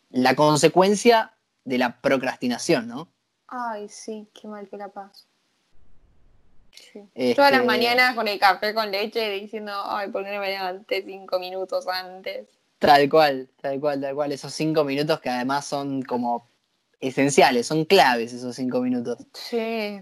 la 0.08 0.34
consecuencia 0.34 1.34
de 1.66 1.76
la 1.76 2.00
procrastinación, 2.00 2.88
¿no? 2.88 3.08
Ay, 3.48 3.90
sí, 3.90 4.30
qué 4.32 4.48
mal 4.48 4.66
que 4.70 4.78
la 4.78 4.88
paso. 4.88 5.26
Sí. 6.92 7.00
Este, 7.14 7.34
Todas 7.36 7.52
las 7.52 7.64
mañanas 7.64 8.14
con 8.14 8.28
el 8.28 8.38
café 8.38 8.74
con 8.74 8.90
leche 8.90 9.30
diciendo, 9.30 9.72
ay, 9.86 10.10
¿por 10.10 10.24
qué 10.24 10.32
no 10.32 10.40
me 10.40 10.50
levanté 10.50 11.02
cinco 11.04 11.38
minutos 11.38 11.86
antes? 11.88 12.48
Tal 12.78 13.08
cual, 13.08 13.48
tal 13.60 13.80
cual, 13.80 14.00
tal 14.00 14.14
cual. 14.14 14.32
Esos 14.32 14.52
cinco 14.52 14.84
minutos 14.84 15.20
que 15.20 15.30
además 15.30 15.64
son 15.64 16.02
como 16.02 16.46
esenciales, 17.00 17.66
son 17.66 17.84
claves 17.84 18.32
esos 18.32 18.54
cinco 18.56 18.80
minutos. 18.80 19.18
Sí. 19.32 20.00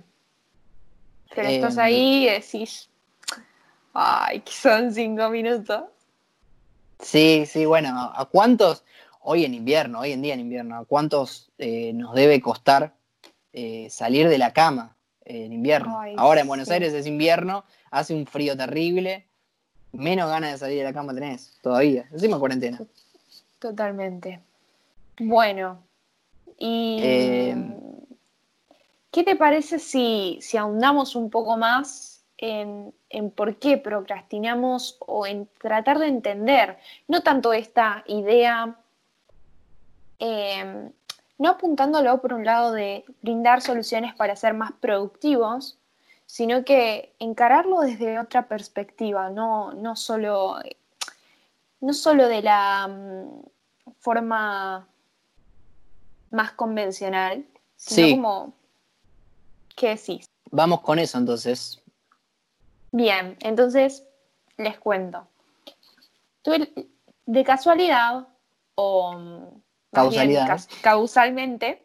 Pero 1.34 1.48
estás 1.48 1.74
Em. 1.74 1.80
ahí 1.80 2.26
y 2.26 2.30
decís, 2.30 2.88
ay, 3.92 4.40
que 4.40 4.52
son 4.52 4.92
cinco 4.92 5.30
minutos. 5.30 5.84
Sí, 6.98 7.44
sí, 7.46 7.64
bueno, 7.66 8.12
¿a 8.14 8.24
cuántos, 8.26 8.84
hoy 9.20 9.44
en 9.44 9.54
invierno, 9.54 10.00
hoy 10.00 10.12
en 10.12 10.22
día 10.22 10.34
en 10.34 10.40
invierno, 10.40 10.76
a 10.76 10.84
cuántos 10.84 11.50
eh, 11.58 11.92
nos 11.94 12.14
debe 12.14 12.40
costar 12.40 12.94
eh, 13.52 13.88
salir 13.90 14.28
de 14.28 14.38
la 14.38 14.52
cama 14.52 14.96
en 15.30 15.52
invierno? 15.52 15.98
Ay, 16.00 16.14
Ahora 16.16 16.40
en 16.40 16.48
Buenos 16.48 16.68
sí. 16.68 16.74
Aires 16.74 16.92
es 16.92 17.06
invierno, 17.06 17.64
hace 17.90 18.14
un 18.14 18.26
frío 18.26 18.56
terrible, 18.56 19.26
menos 19.92 20.28
ganas 20.28 20.52
de 20.52 20.58
salir 20.58 20.78
de 20.78 20.84
la 20.84 20.92
cama 20.92 21.14
tenés 21.14 21.58
todavía, 21.62 22.06
encima 22.12 22.38
cuarentena. 22.38 22.78
Totalmente. 23.58 24.40
Bueno, 25.18 25.78
y 26.58 26.98
Eh, 27.02 27.56
¿qué 29.10 29.22
te 29.24 29.36
parece 29.36 29.78
si, 29.78 30.38
si 30.40 30.56
ahondamos 30.56 31.14
un 31.16 31.30
poco 31.30 31.56
más 31.56 32.22
en, 32.38 32.94
en 33.10 33.30
por 33.30 33.56
qué 33.56 33.76
procrastinamos 33.76 34.96
o 35.00 35.26
en 35.26 35.46
tratar 35.58 35.98
de 35.98 36.06
entender, 36.06 36.78
no 37.08 37.22
tanto 37.22 37.52
esta 37.52 38.02
idea, 38.06 38.76
eh, 40.18 40.90
no 41.40 41.48
apuntándolo 41.48 42.20
por 42.20 42.34
un 42.34 42.44
lado 42.44 42.70
de 42.72 43.02
brindar 43.22 43.62
soluciones 43.62 44.14
para 44.14 44.36
ser 44.36 44.52
más 44.52 44.72
productivos, 44.72 45.78
sino 46.26 46.64
que 46.66 47.14
encararlo 47.18 47.80
desde 47.80 48.18
otra 48.18 48.46
perspectiva, 48.46 49.30
no, 49.30 49.72
no 49.72 49.96
solo 49.96 50.58
no 51.80 51.94
solo 51.94 52.28
de 52.28 52.42
la 52.42 52.86
mm, 52.88 53.42
forma 54.00 54.86
más 56.30 56.52
convencional, 56.52 57.46
sino 57.74 58.06
Sí. 58.06 58.12
como, 58.12 58.52
¿qué 59.74 59.88
decís? 59.96 60.26
Vamos 60.50 60.82
con 60.82 60.98
eso 60.98 61.16
entonces. 61.16 61.82
Bien, 62.92 63.38
entonces 63.40 64.04
les 64.58 64.78
cuento. 64.78 65.26
Tuve 66.42 66.70
de 67.24 67.44
casualidad 67.44 68.28
o 68.74 69.49
bien 69.92 70.34
Causalidad. 70.36 70.60
causalmente 70.82 71.82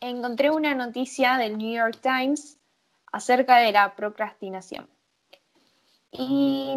encontré 0.00 0.50
una 0.50 0.74
noticia 0.74 1.36
del 1.36 1.58
New 1.58 1.72
York 1.72 1.98
Times 2.00 2.58
acerca 3.12 3.58
de 3.58 3.72
la 3.72 3.94
procrastinación. 3.94 4.88
Y 6.12 6.76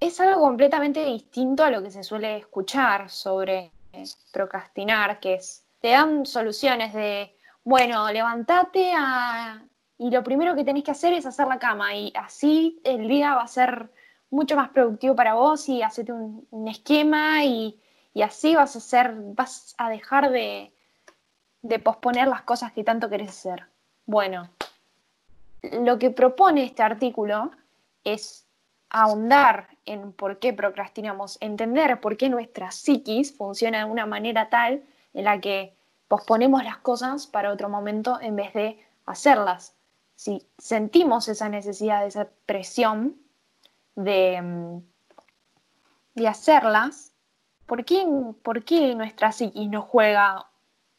es 0.00 0.20
algo 0.20 0.40
completamente 0.40 1.04
distinto 1.04 1.62
a 1.64 1.70
lo 1.70 1.82
que 1.82 1.90
se 1.90 2.02
suele 2.02 2.36
escuchar 2.38 3.08
sobre 3.10 3.70
eh, 3.92 4.04
procrastinar, 4.32 5.20
que 5.20 5.34
es, 5.34 5.64
te 5.80 5.90
dan 5.90 6.26
soluciones 6.26 6.92
de, 6.92 7.36
bueno, 7.64 8.10
levantate 8.10 8.92
a- 8.96 9.62
y 9.98 10.10
lo 10.10 10.24
primero 10.24 10.56
que 10.56 10.64
tenés 10.64 10.82
que 10.82 10.90
hacer 10.90 11.12
es 11.12 11.26
hacer 11.26 11.46
la 11.46 11.58
cama 11.58 11.94
y 11.94 12.12
así 12.16 12.80
el 12.84 13.06
día 13.06 13.34
va 13.34 13.42
a 13.42 13.48
ser 13.48 13.90
mucho 14.30 14.56
más 14.56 14.70
productivo 14.70 15.14
para 15.14 15.34
vos 15.34 15.68
y 15.68 15.82
hacete 15.82 16.12
un, 16.12 16.46
un 16.50 16.68
esquema 16.68 17.44
y, 17.44 17.78
y 18.14 18.22
así 18.22 18.54
vas 18.54 18.74
a 18.74 18.78
hacer, 18.78 19.14
vas 19.16 19.74
a 19.78 19.88
dejar 19.88 20.30
de, 20.30 20.72
de 21.62 21.78
posponer 21.78 22.28
las 22.28 22.42
cosas 22.42 22.72
que 22.72 22.84
tanto 22.84 23.08
querés 23.08 23.30
hacer. 23.30 23.66
Bueno, 24.06 24.48
lo 25.62 25.98
que 25.98 26.10
propone 26.10 26.64
este 26.64 26.82
artículo 26.82 27.50
es 28.04 28.46
ahondar 28.90 29.68
en 29.86 30.12
por 30.12 30.38
qué 30.38 30.52
procrastinamos, 30.52 31.38
entender 31.40 32.00
por 32.00 32.16
qué 32.16 32.28
nuestra 32.28 32.70
psiquis 32.70 33.34
funciona 33.34 33.78
de 33.78 33.84
una 33.90 34.06
manera 34.06 34.50
tal 34.50 34.82
en 35.14 35.24
la 35.24 35.40
que 35.40 35.74
posponemos 36.08 36.62
las 36.62 36.76
cosas 36.78 37.26
para 37.26 37.52
otro 37.52 37.68
momento 37.68 38.18
en 38.20 38.36
vez 38.36 38.52
de 38.52 38.84
hacerlas. 39.06 39.74
Si 40.14 40.46
sentimos 40.58 41.28
esa 41.28 41.48
necesidad, 41.48 42.06
esa 42.06 42.28
presión 42.44 43.16
de, 43.96 44.42
mm, 44.42 44.82
de 46.14 46.28
hacerlas, 46.28 47.11
¿por 47.72 47.86
qué, 47.86 48.06
¿por 48.42 48.64
qué 48.64 48.94
nuestra 48.94 49.32
psiquis 49.32 49.66
nos 49.66 49.86
juega 49.86 50.44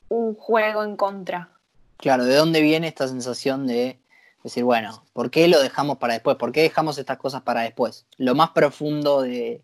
un 0.09 0.33
juego 0.33 0.83
en 0.83 0.95
contra? 0.97 1.51
Claro, 1.97 2.25
¿de 2.25 2.35
dónde 2.35 2.61
viene 2.61 2.87
esta 2.87 3.07
sensación 3.07 3.67
de 3.67 3.99
decir, 4.43 4.63
bueno, 4.63 5.03
¿por 5.13 5.29
qué 5.29 5.47
lo 5.47 5.61
dejamos 5.61 5.99
para 5.99 6.13
después? 6.13 6.35
¿Por 6.37 6.51
qué 6.51 6.63
dejamos 6.63 6.97
estas 6.97 7.19
cosas 7.19 7.43
para 7.43 7.61
después? 7.61 8.07
Lo 8.17 8.33
más 8.33 8.49
profundo 8.49 9.21
de- 9.21 9.61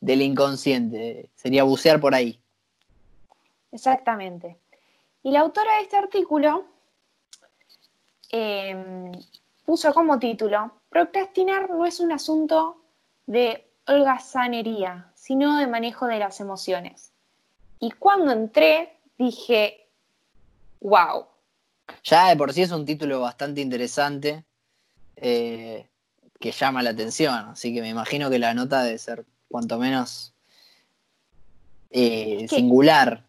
del 0.00 0.20
inconsciente 0.20 1.30
sería 1.36 1.62
bucear 1.62 2.00
por 2.00 2.12
ahí. 2.12 2.40
Exactamente. 3.70 4.56
Y 5.22 5.30
la 5.30 5.42
autora 5.42 5.76
de 5.76 5.82
este 5.82 5.96
artículo 5.96 6.64
eh, 8.32 9.12
puso 9.64 9.94
como 9.94 10.18
título, 10.18 10.72
procrastinar 10.88 11.70
no 11.70 11.86
es 11.86 12.00
un 12.00 12.10
asunto 12.10 12.82
de 13.26 13.67
holgazanería, 13.88 15.10
sino 15.14 15.56
de 15.56 15.66
manejo 15.66 16.06
de 16.06 16.18
las 16.18 16.40
emociones. 16.40 17.12
Y 17.80 17.90
cuando 17.92 18.32
entré, 18.32 18.98
dije, 19.16 19.88
wow, 20.80 21.26
Ya 22.04 22.28
de 22.28 22.36
por 22.36 22.52
sí 22.52 22.62
es 22.62 22.70
un 22.70 22.84
título 22.84 23.20
bastante 23.20 23.60
interesante 23.60 24.44
eh, 25.16 25.88
que 26.38 26.52
llama 26.52 26.82
la 26.82 26.90
atención, 26.90 27.34
así 27.34 27.74
que 27.74 27.80
me 27.80 27.88
imagino 27.88 28.30
que 28.30 28.38
la 28.38 28.54
nota 28.54 28.82
debe 28.82 28.98
ser 28.98 29.24
cuanto 29.48 29.78
menos 29.78 30.34
eh, 31.90 32.46
singular. 32.48 33.24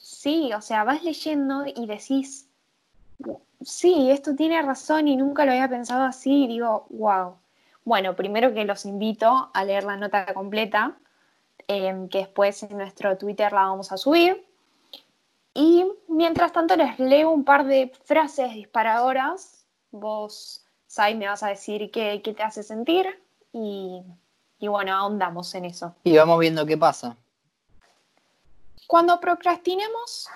sí, 0.00 0.52
o 0.52 0.60
sea, 0.60 0.84
vas 0.84 1.02
leyendo 1.04 1.64
y 1.66 1.86
decís, 1.86 2.48
sí, 3.62 4.10
esto 4.10 4.34
tiene 4.34 4.60
razón 4.60 5.08
y 5.08 5.16
nunca 5.16 5.44
lo 5.44 5.52
había 5.52 5.68
pensado 5.68 6.04
así, 6.04 6.44
y 6.44 6.48
digo, 6.48 6.86
wow. 6.90 7.36
Bueno, 7.84 8.14
primero 8.14 8.54
que 8.54 8.64
los 8.64 8.84
invito 8.84 9.50
a 9.52 9.64
leer 9.64 9.84
la 9.84 9.96
nota 9.96 10.32
completa, 10.34 10.96
eh, 11.68 12.06
que 12.10 12.18
después 12.18 12.62
en 12.62 12.78
nuestro 12.78 13.16
Twitter 13.18 13.52
la 13.52 13.62
vamos 13.62 13.92
a 13.92 13.96
subir. 13.96 14.46
Y 15.54 15.84
mientras 16.08 16.52
tanto 16.52 16.76
les 16.76 16.98
leo 16.98 17.30
un 17.30 17.44
par 17.44 17.66
de 17.66 17.92
frases 18.04 18.54
disparadoras. 18.54 19.66
Vos, 19.90 20.62
Sai, 20.92 21.14
me 21.14 21.26
vas 21.26 21.42
a 21.42 21.48
decir 21.48 21.90
qué, 21.90 22.20
qué 22.22 22.34
te 22.34 22.42
hace 22.42 22.62
sentir 22.62 23.06
y, 23.50 24.02
y 24.58 24.68
bueno, 24.68 24.94
ahondamos 24.94 25.54
en 25.54 25.64
eso. 25.64 25.94
Y 26.04 26.14
vamos 26.18 26.38
viendo 26.38 26.66
qué 26.66 26.76
pasa. 26.76 27.16
Cuando 28.86 29.18
procrastinamos, 29.18 30.28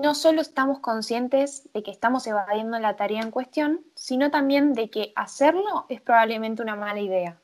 no 0.00 0.14
solo 0.14 0.40
estamos 0.40 0.80
conscientes 0.80 1.68
de 1.72 1.82
que 1.82 1.90
estamos 1.90 2.26
evadiendo 2.26 2.78
la 2.78 2.96
tarea 2.96 3.22
en 3.22 3.30
cuestión, 3.30 3.80
sino 3.94 4.30
también 4.30 4.74
de 4.74 4.90
que 4.90 5.12
hacerlo 5.16 5.86
es 5.88 6.00
probablemente 6.00 6.62
una 6.62 6.76
mala 6.76 7.00
idea. 7.00 7.38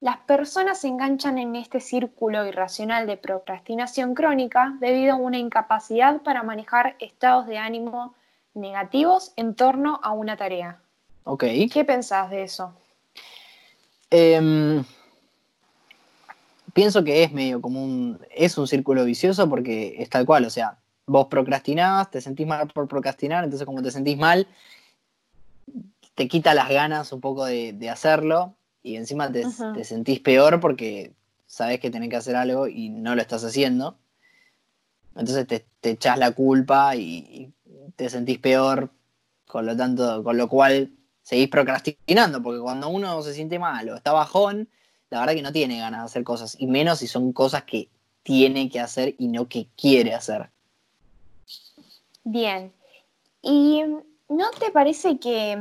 Las 0.00 0.18
personas 0.18 0.80
se 0.80 0.88
enganchan 0.88 1.38
en 1.38 1.56
este 1.56 1.80
círculo 1.80 2.44
irracional 2.46 3.06
de 3.06 3.16
procrastinación 3.16 4.14
crónica 4.14 4.76
debido 4.78 5.14
a 5.14 5.16
una 5.16 5.38
incapacidad 5.38 6.20
para 6.22 6.42
manejar 6.42 6.96
estados 6.98 7.46
de 7.46 7.56
ánimo 7.56 8.14
negativos 8.52 9.32
en 9.36 9.54
torno 9.54 10.00
a 10.02 10.12
una 10.12 10.36
tarea. 10.36 10.80
Ok. 11.24 11.44
¿Qué 11.72 11.84
pensás 11.86 12.30
de 12.30 12.42
eso? 12.42 12.74
Em, 14.10 14.84
pienso 16.74 17.02
que 17.02 17.22
es 17.22 17.32
medio 17.32 17.62
como 17.62 17.82
un. 17.82 18.20
Es 18.30 18.58
un 18.58 18.68
círculo 18.68 19.04
vicioso 19.04 19.48
porque 19.48 19.96
es 19.98 20.10
tal 20.10 20.26
cual. 20.26 20.44
O 20.44 20.50
sea, 20.50 20.78
vos 21.06 21.26
procrastinás, 21.26 22.10
te 22.10 22.20
sentís 22.20 22.46
mal 22.46 22.68
por 22.68 22.88
procrastinar, 22.88 23.44
entonces, 23.44 23.66
como 23.66 23.82
te 23.82 23.90
sentís 23.90 24.18
mal, 24.18 24.46
te 26.14 26.28
quita 26.28 26.54
las 26.54 26.68
ganas 26.68 27.12
un 27.12 27.20
poco 27.20 27.44
de, 27.44 27.72
de 27.72 27.90
hacerlo 27.90 28.54
y 28.82 28.96
encima 28.96 29.30
te, 29.30 29.44
te 29.74 29.84
sentís 29.84 30.20
peor 30.20 30.60
porque 30.60 31.12
sabes 31.46 31.80
que 31.80 31.90
tenés 31.90 32.10
que 32.10 32.16
hacer 32.16 32.36
algo 32.36 32.68
y 32.68 32.88
no 32.90 33.14
lo 33.14 33.22
estás 33.22 33.44
haciendo. 33.44 33.98
Entonces 35.16 35.46
te, 35.46 35.64
te 35.80 35.90
echás 35.90 36.18
la 36.18 36.32
culpa 36.32 36.96
y, 36.96 37.00
y 37.00 37.54
te 37.96 38.08
sentís 38.08 38.38
peor, 38.38 38.90
con 39.46 39.66
lo 39.66 39.76
tanto, 39.76 40.22
con 40.24 40.36
lo 40.36 40.48
cual 40.48 40.92
seguís 41.22 41.48
procrastinando, 41.48 42.42
porque 42.42 42.60
cuando 42.60 42.88
uno 42.88 43.22
se 43.22 43.34
siente 43.34 43.58
mal 43.58 43.88
o 43.88 43.96
está 43.96 44.12
bajón, 44.12 44.68
la 45.10 45.20
verdad 45.20 45.34
que 45.34 45.42
no 45.42 45.52
tiene 45.52 45.78
ganas 45.78 46.00
de 46.00 46.06
hacer 46.06 46.24
cosas, 46.24 46.56
y 46.58 46.66
menos 46.66 46.98
si 46.98 47.06
son 47.06 47.32
cosas 47.32 47.64
que 47.64 47.88
tiene 48.22 48.68
que 48.68 48.80
hacer 48.80 49.14
y 49.18 49.28
no 49.28 49.48
que 49.48 49.68
quiere 49.76 50.14
hacer. 50.14 50.50
Bien. 52.24 52.72
¿Y 53.42 53.84
no 54.28 54.50
te 54.58 54.70
parece 54.70 55.18
que, 55.18 55.58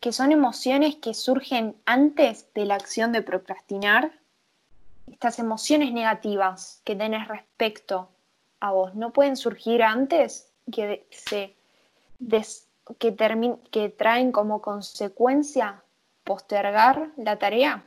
que 0.00 0.12
son 0.12 0.32
emociones 0.32 0.96
que 0.96 1.14
surgen 1.14 1.76
antes 1.86 2.52
de 2.54 2.66
la 2.66 2.74
acción 2.74 3.12
de 3.12 3.22
procrastinar? 3.22 4.12
Estas 5.10 5.38
emociones 5.38 5.92
negativas 5.92 6.82
que 6.84 6.96
tenés 6.96 7.28
respecto 7.28 8.10
a 8.58 8.72
vos, 8.72 8.94
¿no 8.96 9.12
pueden 9.12 9.36
surgir 9.36 9.82
antes 9.82 10.52
que, 10.72 11.06
se, 11.10 11.54
que, 12.98 13.14
que 13.70 13.88
traen 13.90 14.32
como 14.32 14.60
consecuencia 14.60 15.82
postergar 16.24 17.10
la 17.16 17.38
tarea? 17.38 17.84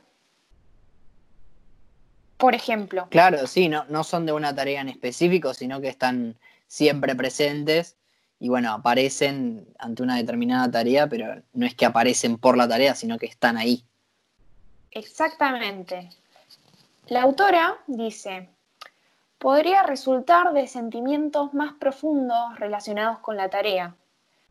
Por 2.38 2.54
ejemplo, 2.54 3.06
Claro, 3.10 3.46
sí, 3.46 3.68
no, 3.68 3.84
no 3.90 4.02
son 4.02 4.24
de 4.24 4.32
una 4.32 4.54
tarea 4.54 4.80
en 4.80 4.88
específico, 4.88 5.52
sino 5.52 5.78
que 5.82 5.88
están 5.88 6.38
siempre 6.70 7.16
presentes 7.16 7.96
y 8.38 8.48
bueno, 8.48 8.72
aparecen 8.72 9.66
ante 9.78 10.04
una 10.04 10.16
determinada 10.16 10.70
tarea, 10.70 11.08
pero 11.08 11.42
no 11.52 11.66
es 11.66 11.74
que 11.74 11.84
aparecen 11.84 12.38
por 12.38 12.56
la 12.56 12.68
tarea, 12.68 12.94
sino 12.94 13.18
que 13.18 13.26
están 13.26 13.56
ahí. 13.56 13.84
Exactamente. 14.92 16.10
La 17.08 17.22
autora 17.22 17.76
dice, 17.88 18.48
podría 19.38 19.82
resultar 19.82 20.52
de 20.52 20.68
sentimientos 20.68 21.52
más 21.54 21.72
profundos 21.72 22.56
relacionados 22.56 23.18
con 23.18 23.36
la 23.36 23.50
tarea, 23.50 23.96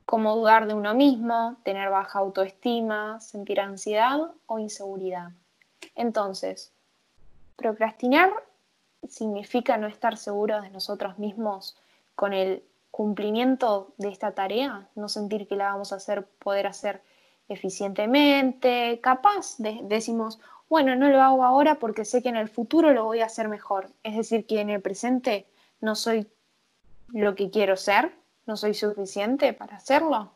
como 0.06 0.36
dudar 0.36 0.68
de 0.68 0.74
uno 0.74 0.94
mismo, 0.94 1.56
tener 1.64 1.90
baja 1.90 2.20
autoestima, 2.20 3.22
sentir 3.22 3.62
ansiedad 3.62 4.20
o 4.46 4.60
inseguridad. 4.60 5.30
Entonces, 5.96 6.74
procrastinar 7.56 8.30
significa 9.08 9.78
no 9.78 9.88
estar 9.88 10.18
seguros 10.18 10.64
de 10.64 10.70
nosotros 10.70 11.18
mismos 11.18 11.78
con 12.20 12.34
el 12.34 12.64
cumplimiento 12.92 13.94
de 13.98 14.10
esta 14.10 14.34
tarea, 14.34 14.90
no 14.94 15.08
sentir 15.08 15.48
que 15.48 15.56
la 15.56 15.72
vamos 15.72 15.94
a 15.94 15.96
hacer, 15.96 16.26
poder 16.26 16.68
hacer 16.68 17.02
eficientemente, 17.48 19.00
capaz, 19.02 19.56
decimos, 19.58 20.38
bueno, 20.68 20.98
no 20.98 21.08
lo 21.08 21.22
hago 21.22 21.46
ahora 21.46 21.76
porque 21.76 22.04
sé 22.04 22.22
que 22.22 22.28
en 22.28 22.36
el 22.36 22.50
futuro 22.50 22.92
lo 22.92 23.06
voy 23.06 23.22
a 23.22 23.28
hacer 23.28 23.48
mejor. 23.48 23.90
Es 24.04 24.18
decir, 24.18 24.46
que 24.46 24.60
en 24.60 24.70
el 24.70 24.82
presente 24.82 25.48
no 25.80 25.96
soy 25.96 26.28
lo 27.08 27.36
que 27.36 27.50
quiero 27.50 27.78
ser, 27.78 28.12
no 28.46 28.58
soy 28.58 28.74
suficiente 28.74 29.54
para 29.54 29.78
hacerlo. 29.78 30.34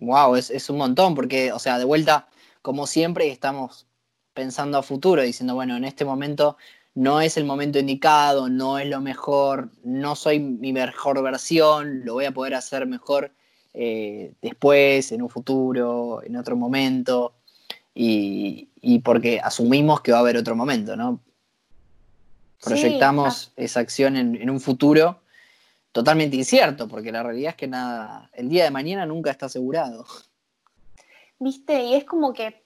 Wow, 0.00 0.34
es, 0.34 0.50
es 0.50 0.68
un 0.68 0.76
montón, 0.76 1.14
porque, 1.14 1.50
o 1.50 1.58
sea, 1.58 1.78
de 1.78 1.86
vuelta, 1.86 2.28
como 2.60 2.86
siempre, 2.86 3.30
estamos 3.30 3.86
pensando 4.34 4.76
a 4.76 4.82
futuro, 4.82 5.22
diciendo, 5.22 5.54
bueno, 5.54 5.78
en 5.78 5.86
este 5.86 6.04
momento 6.04 6.58
no 6.96 7.20
es 7.20 7.36
el 7.36 7.44
momento 7.44 7.78
indicado, 7.78 8.48
no 8.48 8.78
es 8.78 8.88
lo 8.88 9.02
mejor, 9.02 9.70
no 9.84 10.16
soy 10.16 10.40
mi 10.40 10.72
mejor 10.72 11.22
versión, 11.22 12.06
lo 12.06 12.14
voy 12.14 12.24
a 12.24 12.32
poder 12.32 12.54
hacer 12.54 12.86
mejor 12.86 13.32
eh, 13.74 14.32
después, 14.40 15.12
en 15.12 15.20
un 15.20 15.28
futuro, 15.28 16.22
en 16.24 16.36
otro 16.36 16.56
momento, 16.56 17.34
y, 17.94 18.70
porque 19.04 19.40
asumimos 19.40 20.00
que 20.00 20.12
va 20.12 20.18
a 20.18 20.20
haber 20.22 20.38
otro 20.38 20.56
momento, 20.56 20.96
¿no? 20.96 21.20
Proyectamos 22.64 23.52
esa 23.56 23.80
acción 23.80 24.16
en, 24.16 24.34
en, 24.34 24.48
un 24.48 24.58
futuro 24.58 25.20
totalmente 25.92 26.36
incierto, 26.36 26.88
porque 26.88 27.12
la 27.12 27.22
realidad 27.22 27.50
es 27.50 27.56
que 27.56 27.68
nada, 27.68 28.30
el 28.32 28.48
día 28.48 28.64
de 28.64 28.70
mañana 28.70 29.04
nunca 29.04 29.30
está 29.30 29.46
asegurado. 29.46 30.06
Viste, 31.38 31.84
y 31.84 31.94
es 31.94 32.04
como 32.04 32.32
que 32.32 32.64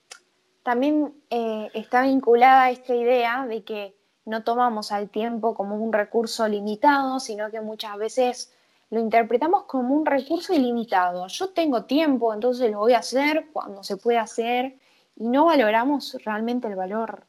también 0.62 1.14
eh, 1.30 1.68
está 1.74 2.02
vinculada 2.02 2.70
esta 2.70 2.94
idea 2.94 3.44
de 3.46 3.64
que 3.64 3.99
no 4.24 4.42
tomamos 4.44 4.92
al 4.92 5.08
tiempo 5.08 5.54
como 5.54 5.76
un 5.76 5.92
recurso 5.92 6.46
limitado, 6.48 7.20
sino 7.20 7.50
que 7.50 7.60
muchas 7.60 7.96
veces 7.96 8.52
lo 8.90 9.00
interpretamos 9.00 9.64
como 9.64 9.94
un 9.94 10.04
recurso 10.04 10.52
ilimitado. 10.52 11.26
Yo 11.28 11.50
tengo 11.50 11.84
tiempo, 11.84 12.34
entonces 12.34 12.70
lo 12.70 12.78
voy 12.78 12.92
a 12.94 12.98
hacer 12.98 13.46
cuando 13.52 13.82
se 13.84 13.96
puede 13.96 14.18
hacer 14.18 14.76
y 15.16 15.28
no 15.28 15.46
valoramos 15.46 16.16
realmente 16.24 16.66
el 16.66 16.74
valor, 16.74 17.24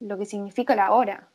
lo 0.00 0.18
que 0.18 0.26
significa 0.26 0.76
la 0.76 0.92
hora. 0.92 1.28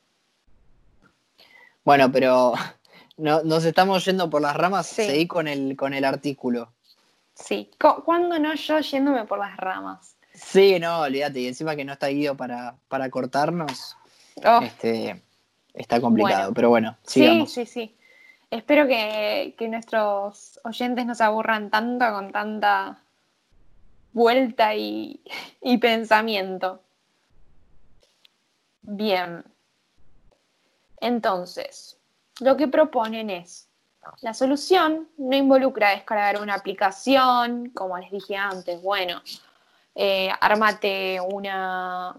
Bueno, 1.84 2.12
pero 2.12 2.54
no, 3.18 3.44
nos 3.44 3.66
estamos 3.66 4.06
yendo 4.06 4.30
por 4.30 4.42
las 4.42 4.56
ramas, 4.56 4.88
seguí 4.88 5.28
con 5.28 5.48
el, 5.48 5.76
con 5.76 5.94
el 5.94 6.06
artículo. 6.06 6.72
Sí, 7.34 7.72
¿cuándo 8.06 8.38
no 8.38 8.54
yo 8.54 8.80
yéndome 8.80 9.26
por 9.26 9.40
las 9.40 9.56
ramas? 9.58 10.16
Sí, 10.34 10.78
no, 10.80 11.02
olvídate, 11.02 11.40
y 11.40 11.48
encima 11.48 11.76
que 11.76 11.86
no 11.86 11.94
está 11.94 12.08
guido 12.08 12.36
para, 12.36 12.76
para 12.88 13.10
cortarnos. 13.10 13.98
Oh. 14.46 14.62
Este, 14.62 15.22
está 15.74 16.00
complicado, 16.02 16.54
pero 16.54 16.70
bueno, 16.70 16.98
sigamos. 17.04 17.52
Sí, 17.52 17.66
sí, 17.66 17.72
sí. 17.72 17.96
Espero 18.52 18.88
que, 18.88 19.56
nuestros 19.70 20.60
oyentes 20.64 21.06
no 21.06 21.14
se 21.14 21.24
aburran 21.24 21.70
tanto 21.70 22.12
con 22.12 22.32
tanta 22.32 23.04
vuelta 24.12 24.74
y, 24.76 25.22
y 25.62 25.78
pensamiento. 25.78 26.82
Bien. 28.82 29.44
Entonces, 31.00 31.98
lo 32.40 32.58
que 32.58 32.68
proponen 32.68 33.30
es, 33.30 33.70
la 34.22 34.34
solución 34.34 35.08
no 35.18 35.36
involucra 35.36 35.92
descargar 35.92 36.42
una 36.42 36.56
aplicación, 36.56 37.70
como 37.70 37.98
les 37.98 38.12
dije 38.12 38.36
antes, 38.36 38.82
bueno, 38.82 39.22
eh, 39.96 40.30
ármate 40.40 41.20
una 41.22 42.16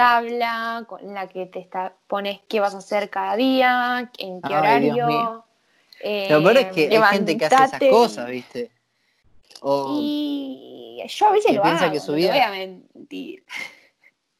tabla 0.00 0.84
con 0.88 1.12
la 1.12 1.28
que 1.28 1.44
te 1.44 1.68
pones 2.06 2.40
qué 2.48 2.58
vas 2.58 2.74
a 2.74 2.78
hacer 2.78 3.10
cada 3.10 3.36
día, 3.36 4.10
en 4.16 4.40
qué 4.40 4.54
horario. 4.54 5.44
Eh, 6.00 6.28
Lo 6.30 6.42
peor 6.42 6.56
es 6.56 6.72
que 6.72 6.96
hay 6.96 7.16
gente 7.16 7.36
que 7.36 7.44
hace 7.44 7.76
esas 7.76 7.90
cosas, 7.90 8.30
¿viste? 8.30 8.70
y 9.62 11.02
yo 11.06 11.26
a 11.26 11.32
veces 11.32 11.54
lo 11.54 11.62
hago, 11.62 11.92
que 11.92 11.98
voy 12.10 12.26
a 12.26 12.50
mentir. 12.50 13.44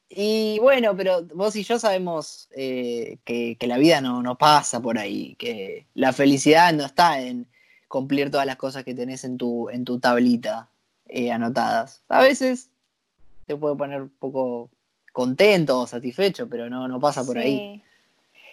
Y 0.08 0.58
bueno, 0.60 0.96
pero 0.96 1.24
vos 1.34 1.54
y 1.56 1.62
yo 1.62 1.78
sabemos 1.78 2.48
eh, 2.56 3.18
que, 3.26 3.58
la 3.60 3.76
vida 3.76 4.00
no, 4.00 4.22
no, 4.22 4.38
pasa 4.38 4.80
por 4.80 4.98
ahí, 4.98 5.34
que 5.34 5.84
la 5.92 6.14
felicidad 6.14 6.72
no 6.72 6.86
está 6.86 7.20
en 7.20 7.46
cumplir 7.86 8.30
todas 8.30 8.46
las 8.46 8.56
cosas 8.56 8.82
que 8.82 8.94
tenés 8.94 9.24
en 9.24 9.36
tu, 9.36 9.68
en 9.68 9.84
tu 9.84 10.00
tablita 10.00 10.70
eh, 11.06 11.30
anotadas. 11.30 12.02
A 12.08 12.22
veces 12.22 12.70
te 13.46 13.56
puede 13.56 13.76
poner 13.76 14.00
un 14.00 14.08
poco 14.08 14.70
contento 15.12 15.80
o 15.80 15.86
satisfecho, 15.86 16.48
pero 16.48 16.68
no, 16.68 16.88
no 16.88 17.00
pasa 17.00 17.24
por 17.24 17.38
ahí. 17.38 17.82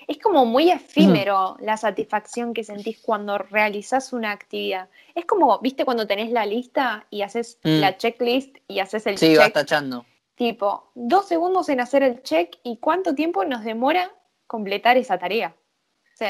Es 0.08 0.20
como 0.20 0.46
muy 0.46 0.72
efímero 0.72 1.58
la 1.60 1.76
satisfacción 1.76 2.54
que 2.54 2.64
sentís 2.64 2.98
cuando 3.00 3.38
realizás 3.38 4.14
una 4.14 4.32
actividad. 4.32 4.88
Es 5.14 5.26
como, 5.26 5.60
viste, 5.60 5.84
cuando 5.84 6.08
tenés 6.08 6.32
la 6.32 6.46
lista 6.46 7.06
y 7.10 7.24
haces 7.24 7.60
mm. 7.64 7.80
la 7.82 7.98
checklist 7.98 8.56
y 8.70 8.80
haces 8.80 9.06
el 9.06 9.18
check. 9.18 9.32
Sí, 9.32 9.38
vas 9.38 9.52
tachando. 9.52 10.06
Tipo, 10.36 10.92
dos 10.96 11.28
segundos 11.28 11.68
en 11.68 11.82
hacer 11.82 12.04
el 12.04 12.24
check 12.24 12.56
y 12.64 12.78
cuánto 12.78 13.16
tiempo 13.16 13.44
nos 13.44 13.66
demora 13.66 14.12
completar 14.46 14.96
esa 14.96 15.18
tarea. 15.18 15.54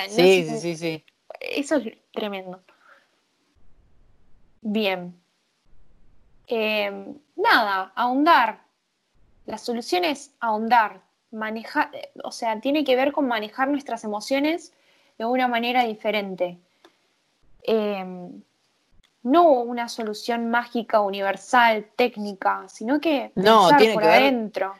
sí, 0.09 0.43
sí, 0.43 0.57
sí, 0.59 0.75
sí. 0.75 1.05
Eso 1.39 1.75
es 1.75 1.93
tremendo. 2.11 2.63
Bien. 4.61 5.13
Em, 6.47 7.15
nada, 7.35 7.91
ahondar. 7.95 8.66
La 9.47 9.57
solución 9.57 10.03
es 10.03 10.31
ahondar, 10.41 11.01
manejar, 11.31 11.89
o 12.23 12.31
sea, 12.31 12.59
tiene 12.59 12.83
que 12.83 12.97
ver 12.97 13.13
con 13.13 13.27
manejar 13.27 13.69
nuestras 13.69 14.03
emociones 14.03 14.73
de 15.17 15.25
una 15.25 15.47
manera 15.47 15.85
diferente. 15.85 16.57
Em, 17.63 18.41
no 19.23 19.49
una 19.51 19.87
solución 19.87 20.49
mágica, 20.49 20.99
universal, 20.99 21.87
técnica, 21.95 22.65
sino 22.67 22.99
que 22.99 23.31
pensar 23.33 23.93
por 23.93 24.03
adentro. 24.03 24.73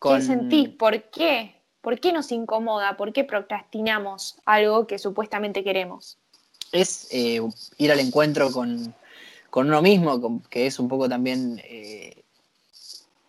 ¿Qué 0.00 0.20
sentís? 0.22 0.70
¿Por 0.70 1.02
qué? 1.04 1.54
¿Por 1.82 2.00
qué 2.00 2.12
nos 2.12 2.32
incomoda? 2.32 2.96
¿Por 2.96 3.12
qué 3.12 3.24
procrastinamos 3.24 4.36
algo 4.46 4.86
que 4.86 4.98
supuestamente 4.98 5.62
queremos? 5.62 6.16
Es 6.72 7.08
eh, 7.10 7.40
ir 7.76 7.92
al 7.92 8.00
encuentro 8.00 8.50
con, 8.50 8.94
uno 9.52 9.82
mismo, 9.82 10.42
que 10.48 10.66
es 10.66 10.78
un 10.78 10.88
poco 10.88 11.10
también 11.10 11.60
eh, 11.62 12.23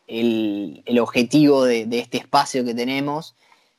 el, 0.07 0.99
objetivo 0.99 1.65
de, 1.65 1.87
este 1.91 2.17
espacio 2.17 2.63
que 2.63 2.73
tenemos, 2.73 3.35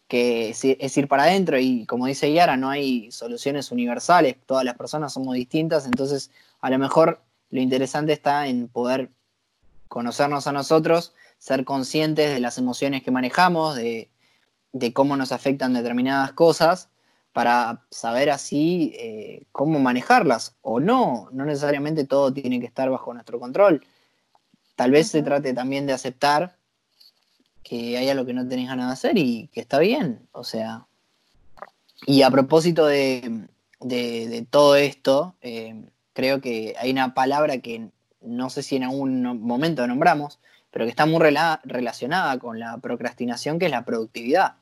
que 0.09 0.51
es, 0.51 0.97
ir 0.97 1.09
para 1.09 1.25
adentro 1.25 1.59
y 1.59 1.87
como 1.87 2.07
dice 2.07 2.33
Yara, 2.33 2.57
no 2.57 2.71
hay 2.71 3.11
soluciones 3.11 3.71
universales, 3.73 4.37
todas 4.47 4.65
las 4.65 4.77
personas 4.77 5.13
somos 5.13 5.35
distintas, 5.35 5.87
entonces 5.87 6.31
a 6.61 6.71
lo 6.71 6.79
mejor 6.79 7.21
lo 7.51 7.61
interesante 7.61 8.13
está 8.13 8.47
en 8.47 8.69
poder 8.69 9.11
conocernos 9.89 10.47
a 10.47 10.53
nosotros, 10.53 11.15
ser 11.39 11.65
conscientes 11.65 12.33
de 12.33 12.41
las 12.41 12.59
emociones 12.59 13.03
que 13.03 13.11
manejamos, 13.11 13.77
de, 13.77 14.11
cómo 14.93 15.17
nos 15.17 15.33
afectan 15.33 15.73
determinadas 15.75 16.33
cosas, 16.33 16.91
para 17.33 17.85
saber 17.91 18.31
así 18.31 18.95
eh, 18.99 19.45
cómo 19.53 19.79
manejarlas 19.79 20.57
o 20.63 20.81
no. 20.81 21.29
No 21.33 21.45
necesariamente 21.45 22.05
todo 22.05 22.33
tiene 22.33 22.61
que 22.61 22.67
estar 22.67 22.89
bajo 22.89 23.13
nuestro 23.13 23.39
control. 23.39 23.85
Tal 24.77 24.91
vez 24.91 25.09
se 25.09 25.23
trate 25.23 25.55
también 25.55 25.87
de 25.87 25.95
aceptar 25.95 26.57
que 27.65 27.97
hay 27.99 28.09
algo 28.09 28.25
que 28.25 28.35
no 28.35 28.47
tenés 28.47 28.69
ganas 28.69 28.87
de 28.87 28.93
hacer 28.93 29.19
y 29.19 29.49
que 29.49 29.61
está 29.61 29.79
bien. 29.81 30.29
O 30.33 30.45
sea. 30.45 30.87
Y 32.07 32.23
a 32.23 32.31
propósito 32.31 32.87
de, 32.87 33.47
todo 34.51 34.77
esto, 34.77 35.35
eh, 35.41 35.87
creo 36.13 36.41
que 36.41 36.75
hay 36.79 36.91
una 36.91 37.15
palabra 37.15 37.59
que 37.59 37.89
no 38.21 38.51
sé 38.51 38.63
si 38.63 38.77
en 38.77 38.85
algún 38.85 39.23
momento 39.41 39.87
nombramos, 39.87 40.39
pero 40.71 40.85
que 40.85 40.91
está 40.91 41.07
muy 41.07 41.21
relacionada 41.21 42.39
con 42.39 42.61
la 42.61 42.77
procrastinación, 42.79 43.59
que 43.59 43.65
es 43.65 43.71
la 43.71 43.85
productividad. 43.85 44.57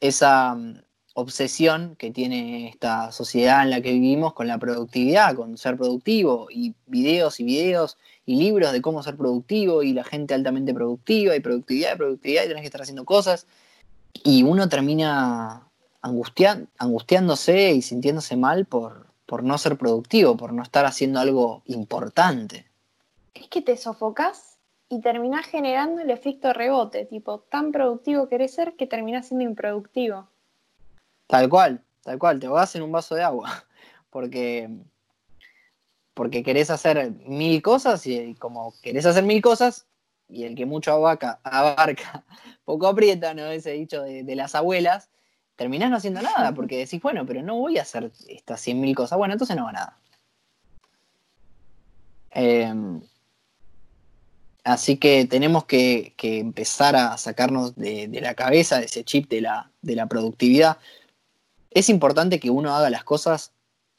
Esa, 0.00 0.56
obsesión 1.14 1.96
que 1.96 2.10
tiene 2.10 2.68
esta 2.68 3.12
sociedad 3.12 3.62
en 3.62 3.70
la 3.70 3.80
que 3.80 3.92
vivimos 3.92 4.32
con 4.32 4.46
la 4.46 4.58
productividad, 4.58 5.34
con 5.34 5.56
ser 5.58 5.76
productivo, 5.76 6.46
y 6.50 6.74
videos 6.86 7.40
y 7.40 7.44
videos 7.44 7.98
y 8.26 8.36
libros 8.36 8.72
de 8.72 8.80
cómo 8.80 9.02
ser 9.02 9.16
productivo 9.16 9.82
y 9.82 9.92
la 9.92 10.04
gente 10.04 10.34
altamente 10.34 10.72
productiva 10.72 11.34
y 11.34 11.40
productividad 11.40 11.94
y 11.94 11.98
productividad 11.98 12.44
y 12.44 12.48
tenés 12.48 12.62
que 12.62 12.66
estar 12.66 12.82
haciendo 12.82 13.04
cosas. 13.04 13.46
Y 14.24 14.42
uno 14.42 14.68
termina 14.68 15.68
angustiándose 16.02 17.72
y 17.72 17.82
sintiéndose 17.82 18.36
mal 18.36 18.66
por, 18.66 19.06
por 19.26 19.42
no 19.42 19.58
ser 19.58 19.76
productivo, 19.76 20.36
por 20.36 20.52
no 20.52 20.62
estar 20.62 20.86
haciendo 20.86 21.20
algo 21.20 21.62
importante. 21.66 22.66
Es 23.34 23.48
que 23.48 23.62
te 23.62 23.76
sofocas 23.76 24.58
y 24.88 25.00
terminás 25.00 25.46
generando 25.46 26.02
el 26.02 26.10
efecto 26.10 26.52
rebote, 26.52 27.04
tipo, 27.04 27.40
tan 27.50 27.70
productivo 27.70 28.28
querés 28.28 28.54
ser 28.54 28.74
que 28.74 28.86
terminás 28.86 29.28
siendo 29.28 29.44
improductivo. 29.44 30.28
Tal 31.30 31.48
cual, 31.48 31.82
tal 32.02 32.18
cual, 32.18 32.40
te 32.40 32.48
vas 32.48 32.74
en 32.74 32.82
un 32.82 32.92
vaso 32.92 33.14
de 33.14 33.22
agua, 33.22 33.64
porque, 34.10 34.68
porque 36.14 36.42
querés 36.42 36.70
hacer 36.70 37.12
mil 37.26 37.62
cosas 37.62 38.06
y 38.06 38.34
como 38.34 38.74
querés 38.82 39.06
hacer 39.06 39.24
mil 39.24 39.40
cosas 39.40 39.86
y 40.28 40.44
el 40.44 40.54
que 40.54 40.66
mucho 40.66 40.92
abarca, 40.92 41.40
abarca 41.42 42.24
poco 42.64 42.86
aprieta, 42.86 43.34
¿no? 43.34 43.46
Ese 43.46 43.72
dicho 43.72 44.02
de, 44.02 44.22
de 44.24 44.34
las 44.36 44.54
abuelas, 44.54 45.08
terminás 45.60 45.90
no 45.90 45.96
haciendo 45.96 46.22
nada, 46.22 46.52
porque 46.54 46.78
decís, 46.78 47.02
bueno, 47.02 47.26
pero 47.26 47.42
no 47.42 47.56
voy 47.56 47.76
a 47.76 47.82
hacer 47.82 48.10
estas 48.28 48.66
100.000 48.66 48.94
cosas. 48.94 49.18
Bueno, 49.18 49.34
entonces 49.34 49.54
no 49.56 49.66
va 49.66 49.72
nada. 49.72 49.96
Em, 52.30 53.02
así 54.64 54.96
que 54.96 55.26
tenemos 55.26 55.66
que, 55.66 56.14
empezar 56.18 56.96
a 56.96 57.18
sacarnos 57.18 57.76
de, 57.76 58.08
la 58.22 58.34
cabeza 58.34 58.78
de 58.78 58.86
ese 58.86 59.04
chip 59.04 59.28
de 59.28 59.42
la, 59.42 59.70
de 59.82 59.96
la 59.96 60.06
productividad. 60.06 60.78
Es 61.70 61.88
importante 61.88 62.40
que 62.40 62.50
uno 62.50 62.74
haga 62.74 62.90
las 62.90 63.04
cosas 63.04 63.52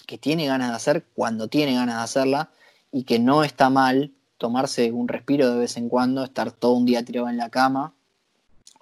que 0.06 0.18
tiene 0.18 0.48
ganas 0.48 0.70
de 0.70 0.76
hacer 0.76 1.06
cuando 1.16 1.48
tiene 1.48 1.76
ganas 1.76 1.98
de 1.98 2.04
hacerla 2.04 2.50
y 2.92 3.04
que 3.04 3.20
no 3.20 3.44
está 3.44 3.70
mal 3.70 4.12
tomarse 4.38 4.92
un 4.92 5.08
respiro 5.08 5.52
de 5.52 5.60
vez 5.60 5.78
en 5.78 5.88
cuando, 5.88 6.24
estar 6.24 6.52
todo 6.52 6.74
un 6.74 6.86
día 6.86 7.06
tirado 7.06 7.30
en 7.30 7.38
la 7.38 7.50
cama 7.50 7.94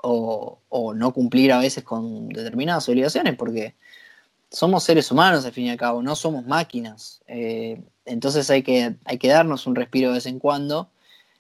o, 0.02 0.60
no 0.96 1.14
cumplir 1.14 1.52
a 1.52 1.60
veces 1.60 1.84
con 1.84 2.30
determinadas 2.30 2.88
obligaciones, 2.90 3.36
porque 3.36 3.76
somos 4.50 4.84
seres 4.84 5.12
humanos 5.12 5.46
al 5.46 5.52
fin 5.52 5.66
y 5.66 5.70
al 5.70 5.78
cabo, 5.78 6.02
no 6.02 6.16
somos 6.16 6.46
máquinas. 6.46 7.22
Eh, 7.28 7.82
entonces 8.06 8.50
hay 8.50 8.64
que, 8.64 8.96
hay 9.06 9.18
que 9.18 9.28
darnos 9.28 9.68
un 9.68 9.76
respiro 9.76 10.10
de 10.10 10.16
vez 10.16 10.26
en 10.26 10.40
cuando, 10.40 10.90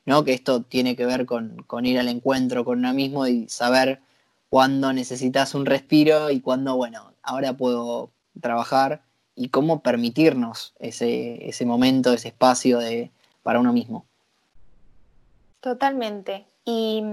¿no? 0.05 0.23
que 0.23 0.33
esto 0.33 0.61
tiene 0.61 0.95
que 0.95 1.05
ver 1.05 1.25
con, 1.25 1.65
ir 1.83 1.99
al 1.99 2.09
encuentro 2.09 2.65
con 2.65 2.79
uno 2.79 2.93
mismo 2.93 3.27
y 3.27 3.47
saber 3.47 4.01
cuándo 4.49 4.93
necesitas 4.93 5.55
un 5.55 5.65
respiro 5.65 6.29
y 6.29 6.41
cuándo, 6.41 6.75
bueno, 6.75 7.13
ahora 7.23 7.53
puedo 7.53 8.11
trabajar 8.39 9.01
y 9.35 9.49
cómo 9.49 9.81
permitirnos 9.81 10.73
ese, 10.79 11.47
ese 11.47 11.65
momento, 11.65 12.13
ese 12.13 12.29
espacio 12.29 12.79
de, 12.79 13.11
para 13.43 13.59
uno 13.59 13.71
mismo. 13.71 14.05
Totalmente. 15.61 16.45
Y 16.65 17.03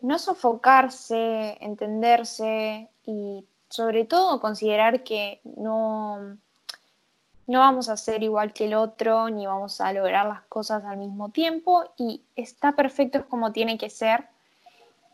no 0.00 0.18
sofocarse, 0.18 1.58
entenderse 1.60 2.88
y 3.04 3.44
sobre 3.68 4.04
todo 4.04 4.40
considerar 4.40 5.02
que 5.02 5.40
no, 5.44 6.36
no 7.46 7.60
vamos 7.60 7.88
a 7.88 7.96
ser 7.96 8.22
igual 8.22 8.52
que 8.52 8.66
el 8.66 8.74
otro, 8.74 9.28
ni 9.28 9.46
vamos 9.46 9.80
a 9.80 9.92
lograr 9.92 10.26
las 10.26 10.42
cosas 10.42 10.84
al 10.84 10.98
mismo 10.98 11.30
tiempo 11.30 11.84
y 11.96 12.22
está 12.36 12.72
perfecto 12.72 13.26
como 13.28 13.52
tiene 13.52 13.78
que 13.78 13.90
ser 13.90 14.28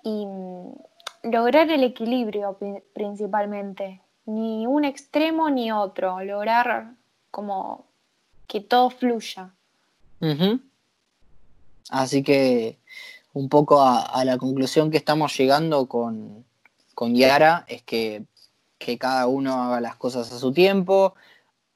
y 0.03 0.27
mm, 0.27 0.73
lograr 1.23 1.71
el 1.71 1.85
equilibrio 1.85 2.59
principalmente, 2.93 4.03
ni 4.27 4.67
un 4.67 4.85
extremo 4.85 5.51
ni 5.51 5.73
otro, 5.73 6.23
lograr 6.23 6.95
como 7.31 7.87
que 8.47 8.61
todo 8.61 8.91
fluya. 8.91 9.55
Así 11.91 12.23
que 12.23 12.79
un 13.33 13.49
poco 13.49 13.83
a, 13.83 14.25
la 14.25 14.39
conclusión 14.39 14.91
que 14.91 14.99
estamos 14.99 15.37
llegando 15.37 15.87
con, 15.87 16.45
con 16.95 17.15
Yara 17.15 17.65
es 17.69 17.83
que, 17.83 18.25
cada 18.99 19.29
uno 19.29 19.63
haga 19.63 19.81
las 19.81 19.95
cosas 19.95 20.33
a 20.33 20.39
su 20.41 20.53
tiempo, 20.53 21.15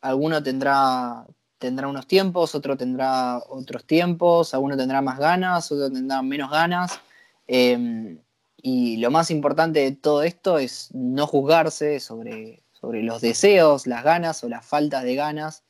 alguno 0.01 0.43
tendrá, 0.43 1.25
tendrá 1.57 1.87
unos 1.87 2.09
tiempos, 2.09 2.57
otro 2.57 2.77
tendrá 2.77 3.39
otros 3.49 3.85
tiempos, 3.85 4.53
alguno 4.55 4.77
tendrá 4.77 5.01
más 5.03 5.19
ganas, 5.19 5.71
otro 5.71 5.89
tendrá 5.91 6.21
menos 6.23 6.51
ganas. 6.51 6.99
Em, 7.47 8.19
y 8.57 8.97
lo 8.97 9.11
más 9.11 9.31
importante 9.31 9.81
de 9.81 9.93
todo 9.93 10.23
esto 10.23 10.59
es 10.59 10.91
no 10.95 11.27
juzgarse 11.27 12.01
sobre, 12.01 12.63
sobre 12.73 13.03
los 13.03 13.21
deseos, 13.21 13.87
las 13.87 14.03
ganas 14.03 14.43
o 14.45 14.49
las 14.49 14.65
faltas 14.65 15.05
de 15.05 15.15
ganas 15.15 15.63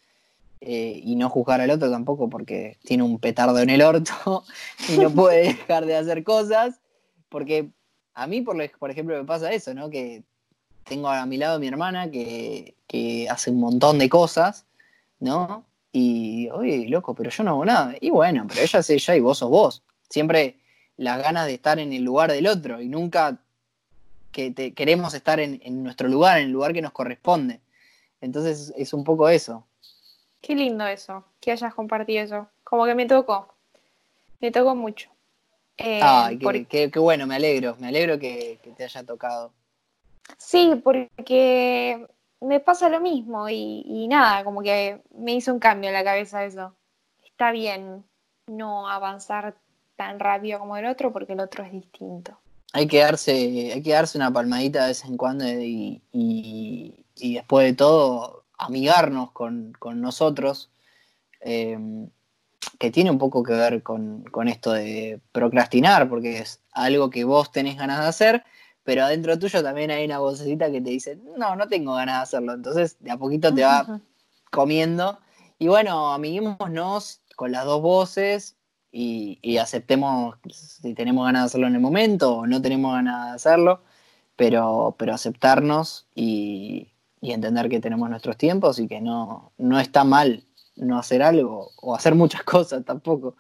eh, 0.61 1.01
y 1.05 1.17
no 1.17 1.29
juzgar 1.29 1.61
al 1.61 1.71
otro 1.71 1.91
tampoco 1.91 2.31
porque 2.31 2.79
tiene 2.85 3.03
un 3.03 3.19
petardo 3.19 3.59
en 3.59 3.71
el 3.71 3.83
orto 3.83 4.45
y 4.89 4.99
no 4.99 5.11
puede 5.11 5.55
dejar 5.55 5.87
de 5.87 5.97
hacer 5.97 6.25
cosas. 6.25 6.81
Porque 7.29 7.71
a 8.15 8.27
mí, 8.27 8.41
por, 8.41 8.57
por 8.79 8.91
ejemplo, 8.91 9.17
me 9.17 9.25
pasa 9.25 9.53
eso, 9.53 9.75
¿no? 9.75 9.91
Que 9.91 10.23
tengo 10.85 11.09
a 11.09 11.27
mi 11.27 11.37
lado 11.37 11.59
mi 11.59 11.67
hermana 11.67 12.11
que, 12.11 12.75
hace 13.29 13.51
un 13.51 13.61
montón 13.61 13.99
de 13.99 14.09
cosas, 14.09 14.65
¿no? 15.21 15.67
Y, 15.93 16.49
oye, 16.51 16.89
loco, 16.89 17.15
pero 17.15 17.31
yo 17.31 17.45
no 17.45 17.51
hago 17.51 17.65
nada. 17.65 17.95
Y 18.01 18.11
bueno, 18.11 18.47
pero 18.49 18.63
ella 18.63 18.79
es 18.79 18.91
ella 18.91 19.17
y 19.17 19.21
vos 19.21 19.39
sos 19.39 19.51
vos. 19.51 19.83
Siempre 20.09 20.59
las 20.97 21.23
ganas 21.23 21.47
de 21.47 21.55
estar 21.55 21.79
en 21.79 21.93
el 21.93 22.03
lugar 22.03 22.33
del 22.33 22.47
otro 22.47 22.81
y 22.81 22.89
nunca 22.89 23.39
que 24.33 24.53
queremos 24.75 25.15
estar 25.15 25.41
en, 25.41 25.61
en 25.65 25.83
nuestro 25.83 26.09
lugar, 26.09 26.39
en 26.39 26.47
el 26.47 26.53
lugar 26.53 26.73
que 26.73 26.83
nos 26.83 26.93
corresponde. 26.93 27.61
Entonces 28.21 28.73
es 28.77 28.93
un 28.93 29.05
poco 29.05 29.29
eso. 29.29 29.67
Qué 30.41 30.55
lindo 30.55 30.87
eso, 30.87 31.25
que 31.41 31.53
hayas 31.53 31.75
compartido 31.75 32.23
eso. 32.23 32.49
Como 32.63 32.85
que 32.85 32.95
me 32.95 33.07
tocó. 33.07 33.55
Me 34.41 34.51
tocó 34.51 34.75
mucho. 34.75 35.11
Eh, 35.77 36.01
Ay, 36.03 36.39
qué, 36.39 36.91
bueno, 36.97 37.27
me 37.27 37.37
alegro. 37.37 37.77
Me 37.79 37.89
alegro 37.89 38.19
que, 38.19 38.61
te 38.77 38.85
haya 38.85 39.05
tocado. 39.05 39.53
Sí, 40.39 40.81
porque 40.83 42.07
me 42.41 42.61
pasa 42.61 42.89
lo 42.89 43.01
mismo 43.01 43.49
y, 43.49 44.07
nada, 44.09 44.45
como 44.45 44.63
que 44.63 45.01
me 45.17 45.35
hizo 45.35 45.53
un 45.53 45.59
cambio 45.59 45.89
en 45.89 45.95
la 45.95 46.05
cabeza 46.05 46.45
eso. 46.45 46.75
Está 47.25 47.53
bien 47.53 48.05
no 48.47 48.89
avanzar 48.89 49.57
tan 49.97 50.21
rápido 50.21 50.59
como 50.59 50.77
el 50.77 50.87
otro 50.87 51.13
porque 51.13 51.33
el 51.33 51.41
otro 51.41 51.65
es 51.65 51.73
distinto. 51.73 52.39
Hay 52.73 52.87
que 52.87 53.01
darse, 53.01 53.73
hay 53.73 53.83
que 53.83 53.93
darse 53.93 54.19
una 54.19 54.33
palmadita 54.33 54.83
de 54.83 54.89
vez 54.89 55.05
en 55.05 55.17
cuando 55.17 55.49
y, 55.49 56.03
y 56.13 57.35
después 57.35 57.67
de 57.67 57.73
todo 57.75 58.45
amigarnos 58.59 59.33
con, 59.33 59.75
nosotros, 59.95 60.71
eh, 61.41 61.79
que 62.79 62.91
tiene 62.91 63.11
un 63.11 63.19
poco 63.19 63.43
que 63.43 63.53
ver 63.53 63.83
con, 63.83 64.25
esto 64.49 64.73
de 64.73 65.21
procrastinar, 65.33 66.09
porque 66.09 66.39
es 66.39 66.61
algo 66.73 67.11
que 67.11 67.25
vos 67.25 67.53
tenés 67.53 67.77
ganas 67.77 68.01
de 68.01 68.07
hacer, 68.07 68.45
pero 68.83 69.05
adentro 69.05 69.39
tuyo 69.39 69.63
también 69.63 69.91
hay 69.91 70.05
una 70.05 70.19
vocecita 70.19 70.71
que 70.71 70.81
te 70.81 70.91
dice, 70.91 71.19
no, 71.37 71.57
no 71.57 71.69
tengo 71.69 71.95
ganas 71.95 72.17
de 72.17 72.23
hacerlo, 72.23 72.55
entonces 72.55 72.97
de 73.01 73.11
a 73.11 73.17
poquito 73.17 73.53
te 73.55 73.65
va 73.65 74.01
comiendo. 74.51 75.19
Y 75.59 75.69
bueno, 75.69 76.13
amiguémonos 76.13 77.21
con 77.35 77.53
las 77.53 77.65
dos 77.65 77.83
voces 77.83 78.56
y, 78.99 79.39
y, 79.43 79.59
aceptemos 79.59 80.37
si 80.49 80.95
tenemos 80.95 81.27
ganas 81.27 81.43
de 81.43 81.47
hacerlo 81.47 81.67
en 81.67 81.75
el 81.75 81.83
momento 81.83 82.37
o 82.37 82.47
no 82.47 82.63
tenemos 82.63 82.95
ganas 82.95 83.27
de 83.27 83.35
hacerlo, 83.35 83.83
pero, 84.37 84.95
pero 84.99 85.13
aceptarnos 85.13 86.07
y, 86.15 86.89
y 87.21 87.33
entender 87.33 87.69
que 87.69 87.79
tenemos 87.79 88.09
nuestros 88.09 88.39
tiempos 88.39 88.79
y 88.79 88.89
que 88.89 89.03
no, 89.03 89.53
no 89.59 89.79
está 89.79 90.05
mal 90.05 90.45
no 90.77 90.99
hacer 90.99 91.23
algo 91.23 91.73
o 91.83 91.95
hacer 91.95 92.15
muchas 92.15 92.43
cosas 92.45 92.87
tampoco. 92.87 93.37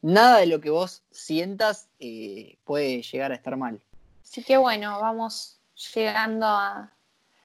Nada 0.00 0.38
de 0.38 0.46
lo 0.46 0.62
que 0.62 0.70
vos 0.70 1.02
sientas 1.10 1.88
eh, 1.98 2.56
puede 2.64 3.02
llegar 3.02 3.30
a 3.30 3.34
estar 3.34 3.58
mal. 3.58 3.82
Así 4.22 4.42
que 4.42 4.56
bueno, 4.56 5.00
vamos 5.02 5.58
llegando 5.94 6.46
a... 6.46 6.90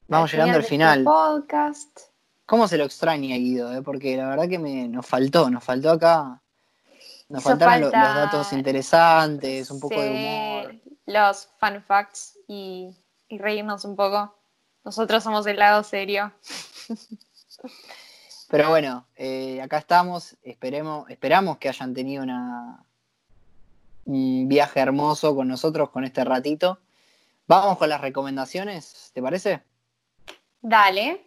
Vamos 0.08 0.32
llegando 0.32 0.56
al 0.56 0.64
final. 0.64 1.00
Este 1.00 1.10
podcast. 1.10 2.00
¿Cómo 2.46 2.66
se 2.68 2.78
lo 2.78 2.84
extraña, 2.84 3.36
Guido? 3.36 3.70
Eh? 3.74 3.82
Porque 3.82 4.16
la 4.16 4.30
verdad 4.30 4.48
que 4.48 4.58
me, 4.58 4.88
nos 4.88 5.04
faltó, 5.04 5.50
nos 5.50 5.62
faltó 5.62 5.90
acá. 5.90 6.40
Nos 7.30 7.44
faltaron 7.44 7.80
los, 7.80 7.92
datos 7.92 8.52
interesantes, 8.52 9.70
un 9.70 9.80
poco 9.80 10.00
de 10.00 10.10
humor. 10.10 10.74
Los 11.06 11.48
fun 11.58 11.82
facts 11.82 12.38
y, 12.48 12.94
y 13.28 13.38
reírnos 13.38 13.84
un 13.84 13.96
poco. 13.96 14.34
Nosotros 14.84 15.22
somos 15.22 15.46
el 15.46 15.56
lado 15.56 15.82
serio. 15.84 16.32
Pero 18.50 18.68
bueno, 18.68 19.06
eh, 19.14 19.62
acá 19.62 19.78
estamos. 19.78 20.36
Esperemos, 20.42 21.08
esperamos 21.08 21.58
que 21.58 21.68
hayan 21.68 21.94
tenido 21.94 22.24
una, 22.24 22.84
un 24.06 24.48
viaje 24.48 24.80
hermoso 24.80 25.36
con 25.36 25.46
nosotros 25.46 25.90
con 25.90 26.04
este 26.04 26.24
ratito. 26.24 26.80
Vamos 27.46 27.78
con 27.78 27.88
las 27.88 28.00
recomendaciones, 28.00 29.12
¿te 29.14 29.22
parece? 29.22 29.62
Dale. 30.60 31.26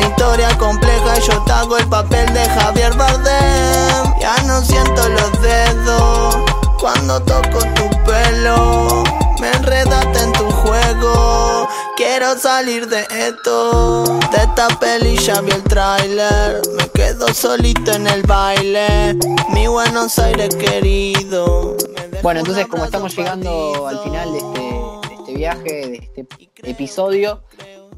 Una 0.00 0.08
historia 0.08 0.56
compleja 0.56 1.18
y 1.18 1.20
yo 1.20 1.44
te 1.44 1.52
hago 1.52 1.76
el 1.76 1.86
papel 1.86 2.32
de 2.32 2.40
Javier 2.48 2.94
Bardem. 2.94 4.18
Ya 4.18 4.34
no 4.46 4.62
siento 4.62 5.06
los 5.10 5.42
dedos 5.42 6.36
cuando 6.78 7.20
toco 7.20 7.58
tu 7.74 7.90
pelo. 8.04 9.04
Me 9.40 9.52
enredaste 9.52 10.20
en 10.20 10.32
tu 10.32 10.50
juego. 10.50 11.68
Quiero 11.98 12.38
salir 12.38 12.88
de 12.88 13.06
esto. 13.10 14.04
De 14.30 14.38
esta 14.38 14.68
peli 14.80 15.18
ya 15.18 15.42
vi 15.42 15.50
el 15.50 15.62
trailer. 15.64 16.62
Me 16.78 16.88
quedo 16.88 17.34
solito 17.34 17.92
en 17.92 18.06
el 18.06 18.22
baile. 18.22 19.18
Mi 19.50 19.66
Buenos 19.66 20.18
Aires 20.18 20.54
querido. 20.54 21.76
Bueno, 22.22 22.40
entonces 22.40 22.66
como 22.68 22.86
estamos 22.86 23.14
llegando 23.14 23.86
al 23.86 23.98
final 23.98 24.32
de 24.32 24.38
este, 24.38 24.60
de 24.60 25.14
este 25.14 25.34
viaje, 25.34 25.88
de 25.88 25.96
este 25.96 26.26
episodio, 26.62 27.42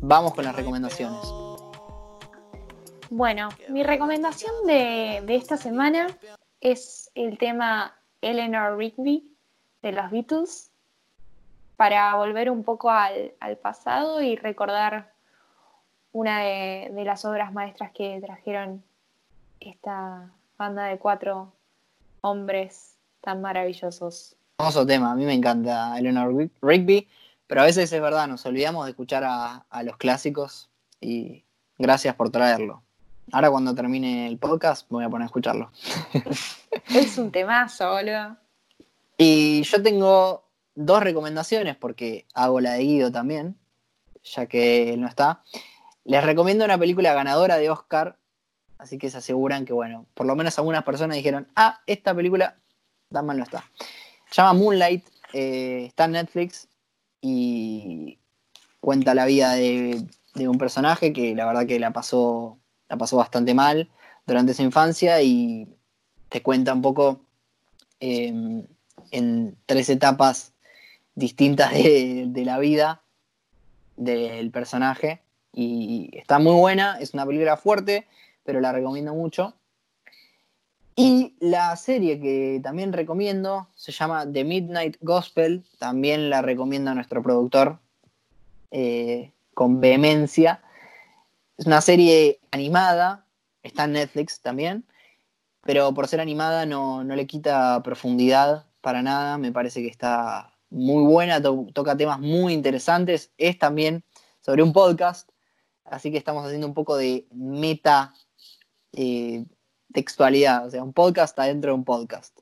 vamos 0.01 0.35
con 0.35 0.45
las 0.45 0.57
recomendaciones. 0.57 1.42
Bueno, 3.15 3.51
mi 3.69 3.83
recomendación 3.83 4.51
de, 4.67 5.23
de 5.27 5.37
esta 5.37 5.59
semana 5.59 6.07
es 6.63 7.11
el 7.15 7.37
tema 7.37 7.95
Eleanor 8.23 8.79
Rigby 8.79 9.37
de 9.83 9.93
los 9.93 10.11
Beatles 10.11 10.71
para 11.77 12.15
volver 12.15 12.51
un 12.51 12.65
poco 12.65 12.89
al, 12.89 13.35
al 13.39 13.59
pasado 13.59 14.23
y 14.23 14.37
recordar 14.37 15.13
una 16.13 16.41
de, 16.41 16.91
de, 16.95 17.05
las 17.05 17.27
obras 17.27 17.53
maestras 17.53 17.93
que 17.93 18.19
trajeron 18.25 18.83
esta 19.61 20.31
banda 20.57 20.85
de 20.85 20.99
cuatro 20.99 21.53
hombres 22.23 22.97
tan 23.21 23.43
maravillosos. 23.43 24.37
Famoso 24.57 24.87
tema, 24.87 25.13
a 25.13 25.17
mí 25.17 25.27
me 25.27 25.35
encanta 25.35 25.99
Eleanor 25.99 26.49
Rigby, 26.63 27.07
pero 27.47 27.61
a 27.61 27.65
veces 27.65 27.93
es 27.93 28.01
verdad, 28.01 28.27
nos 28.27 28.47
olvidamos 28.47 28.87
de 28.87 28.93
escuchar 28.93 29.23
a, 29.23 29.67
a 29.69 29.83
los 29.83 29.99
clásicos 29.99 30.71
y 30.99 31.45
gracias 31.77 32.15
por 32.15 32.31
traerlo. 32.31 32.83
Ahora 33.31 33.51
cuando 33.51 33.75
termine 33.75 34.27
el 34.27 34.39
podcast 34.39 34.91
me 34.91 34.97
voy 34.97 35.05
a 35.05 35.09
poner 35.09 35.25
a 35.25 35.27
escucharlo. 35.27 35.71
es 36.95 37.19
un 37.19 37.31
temazo, 37.31 37.91
boludo. 37.91 38.37
Y 39.17 39.63
yo 39.63 39.83
tengo 39.83 40.49
dos 40.75 41.03
recomendaciones 41.03 41.77
porque 41.77 42.27
hago 42.35 42.61
la 42.61 42.73
de 42.73 42.83
Guido 42.83 43.13
también, 43.13 43.57
ya 44.25 44.47
que 44.47 44.95
él 44.95 45.01
no 45.01 45.09
está. 45.09 45.43
Les 46.05 46.25
recomiendo 46.25 46.65
una 46.65 46.79
película 46.79 47.15
ganadora 47.15 47.57
de 47.57 47.71
Oscar, 47.71 48.17
así 48.79 48.99
que 48.99 49.11
se 49.11 49.19
aseguran 49.19 49.65
que, 49.65 49.73
bueno, 49.73 50.07
por 50.15 50.27
lo 50.27 50.35
menos 50.35 50.59
algunas 50.59 50.83
personas 50.83 51.17
dijeron, 51.17 51.47
ah, 51.55 51.81
esta 51.87 52.15
película 52.15 52.57
tan 53.11 53.27
mal 53.27 53.39
no 53.39 53.45
está. 53.45 53.65
Se 54.31 54.43
llama 54.43 54.55
Moonlight, 54.55 55.07
eh, 55.33 55.85
está 55.87 56.07
en 56.07 56.13
Netflix 56.13 56.69
y 57.21 58.19
cuenta 58.81 59.15
la 59.15 59.27
vida 59.27 59.53
de, 59.53 60.05
de 60.35 60.49
un 60.49 60.59
personaje 60.59 61.13
que 61.13 61.35
la 61.37 61.47
verdad 61.47 61.67
que 61.67 61.79
la 61.79 61.93
pasó 61.93 62.59
la 62.93 62.99
pasó 62.99 63.17
bastante 63.17 63.55
mal 63.55 63.89
durante 64.27 64.53
su 64.53 64.61
infancia 64.61 65.23
y 65.23 65.67
te 66.29 66.43
cuenta 66.43 66.75
un 66.75 66.83
poco 66.83 67.23
eh, 68.01 68.67
en 69.11 69.57
tres 69.65 69.89
etapas 69.89 70.53
distintas 71.15 71.73
de, 71.73 72.31
la 72.45 72.59
vida 72.59 73.03
del 73.97 74.51
personaje 74.51 75.23
y 75.55 76.11
está 76.13 76.39
muy 76.39 76.53
buena, 76.53 76.99
es 77.01 77.15
una 77.15 77.25
película 77.25 77.57
fuerte, 77.57 78.07
pero 78.45 78.61
la 78.61 78.73
recomiendo 78.73 79.15
mucho. 79.15 79.55
Y 80.95 81.35
la 81.41 81.75
serie 81.77 82.21
que 82.21 82.61
también 82.63 82.93
recomiendo 82.93 83.69
se 83.75 83.93
llama 83.93 84.31
The 84.31 84.45
Midnight 84.45 84.99
Gospel, 85.01 85.65
también 85.79 86.29
la 86.29 86.43
recomiendo 86.43 86.91
a 86.91 86.95
nuestro 86.95 87.23
productor 87.23 87.79
eh, 88.71 89.33
con 89.55 89.81
vehemencia. 89.81 90.63
Es 91.59 91.67
una 91.67 91.81
serie 91.81 92.41
animada, 92.51 93.27
está 93.63 93.85
en 93.85 93.93
Netflix 93.93 94.41
también, 94.41 94.85
pero 95.63 95.93
por 95.95 96.09
ser 96.09 96.21
animada 96.21 96.67
no, 96.67 97.05
no 97.05 97.15
le 97.15 97.27
quita 97.27 97.83
profundidad 97.83 98.67
para 98.81 99.03
nada, 99.03 99.39
me 99.39 99.53
parece 99.53 99.83
que 99.83 99.89
está 99.89 100.53
muy 100.71 101.05
buena, 101.05 101.41
to 101.41 101.67
toca 101.73 101.97
temas 101.97 102.19
muy 102.19 102.53
interesantes, 102.53 103.31
es 103.37 103.59
también 103.59 104.03
sobre 104.41 104.63
un 104.63 104.73
podcast, 104.73 105.31
así 105.85 106.11
que 106.11 106.19
estamos 106.19 106.45
haciendo 106.45 106.67
un 106.67 106.75
poco 106.75 106.97
de 106.97 107.27
meta 107.31 108.15
eh, 108.93 109.45
textualidad, 109.93 110.67
o 110.67 110.71
sea, 110.71 110.83
un 110.83 110.93
podcast 110.93 111.39
adentro 111.39 111.73
de 111.73 111.75
un 111.75 111.85
podcast. 111.85 112.41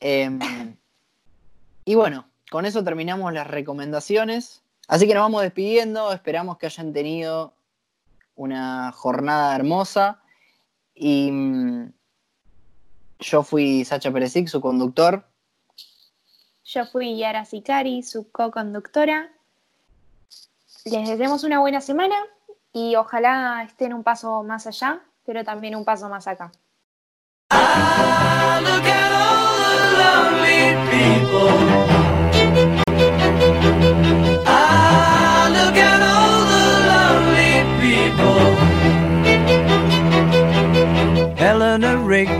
Eh, 0.00 0.30
y 1.84 1.94
bueno, 1.94 2.28
con 2.50 2.66
eso 2.66 2.84
terminamos 2.84 3.32
las 3.32 3.46
recomendaciones. 3.46 4.62
Así 4.88 5.06
que 5.06 5.14
nos 5.14 5.22
vamos 5.22 5.42
despidiendo, 5.42 6.12
esperamos 6.12 6.58
que 6.58 6.66
hayan 6.66 6.92
tenido 6.92 7.54
una 8.40 8.90
jornada 8.92 9.54
hermosa 9.54 10.22
y 10.94 11.30
mmm, 11.30 11.92
yo 13.18 13.42
fui 13.42 13.84
Sacha 13.84 14.10
Peresic, 14.10 14.48
su 14.48 14.62
conductor. 14.62 15.26
Yo 16.64 16.86
fui 16.86 17.18
Yara 17.18 17.44
Sicari, 17.44 18.02
su 18.02 18.30
co-conductora. 18.30 19.30
Les 20.86 21.06
deseamos 21.06 21.44
una 21.44 21.58
buena 21.58 21.82
semana 21.82 22.16
y 22.72 22.96
ojalá 22.96 23.62
estén 23.62 23.92
un 23.92 24.02
paso 24.02 24.42
más 24.42 24.66
allá, 24.66 25.02
pero 25.26 25.44
también 25.44 25.76
un 25.76 25.84
paso 25.84 26.08
más 26.08 26.26
acá. 26.26 26.50
Eleanor 31.30 32.09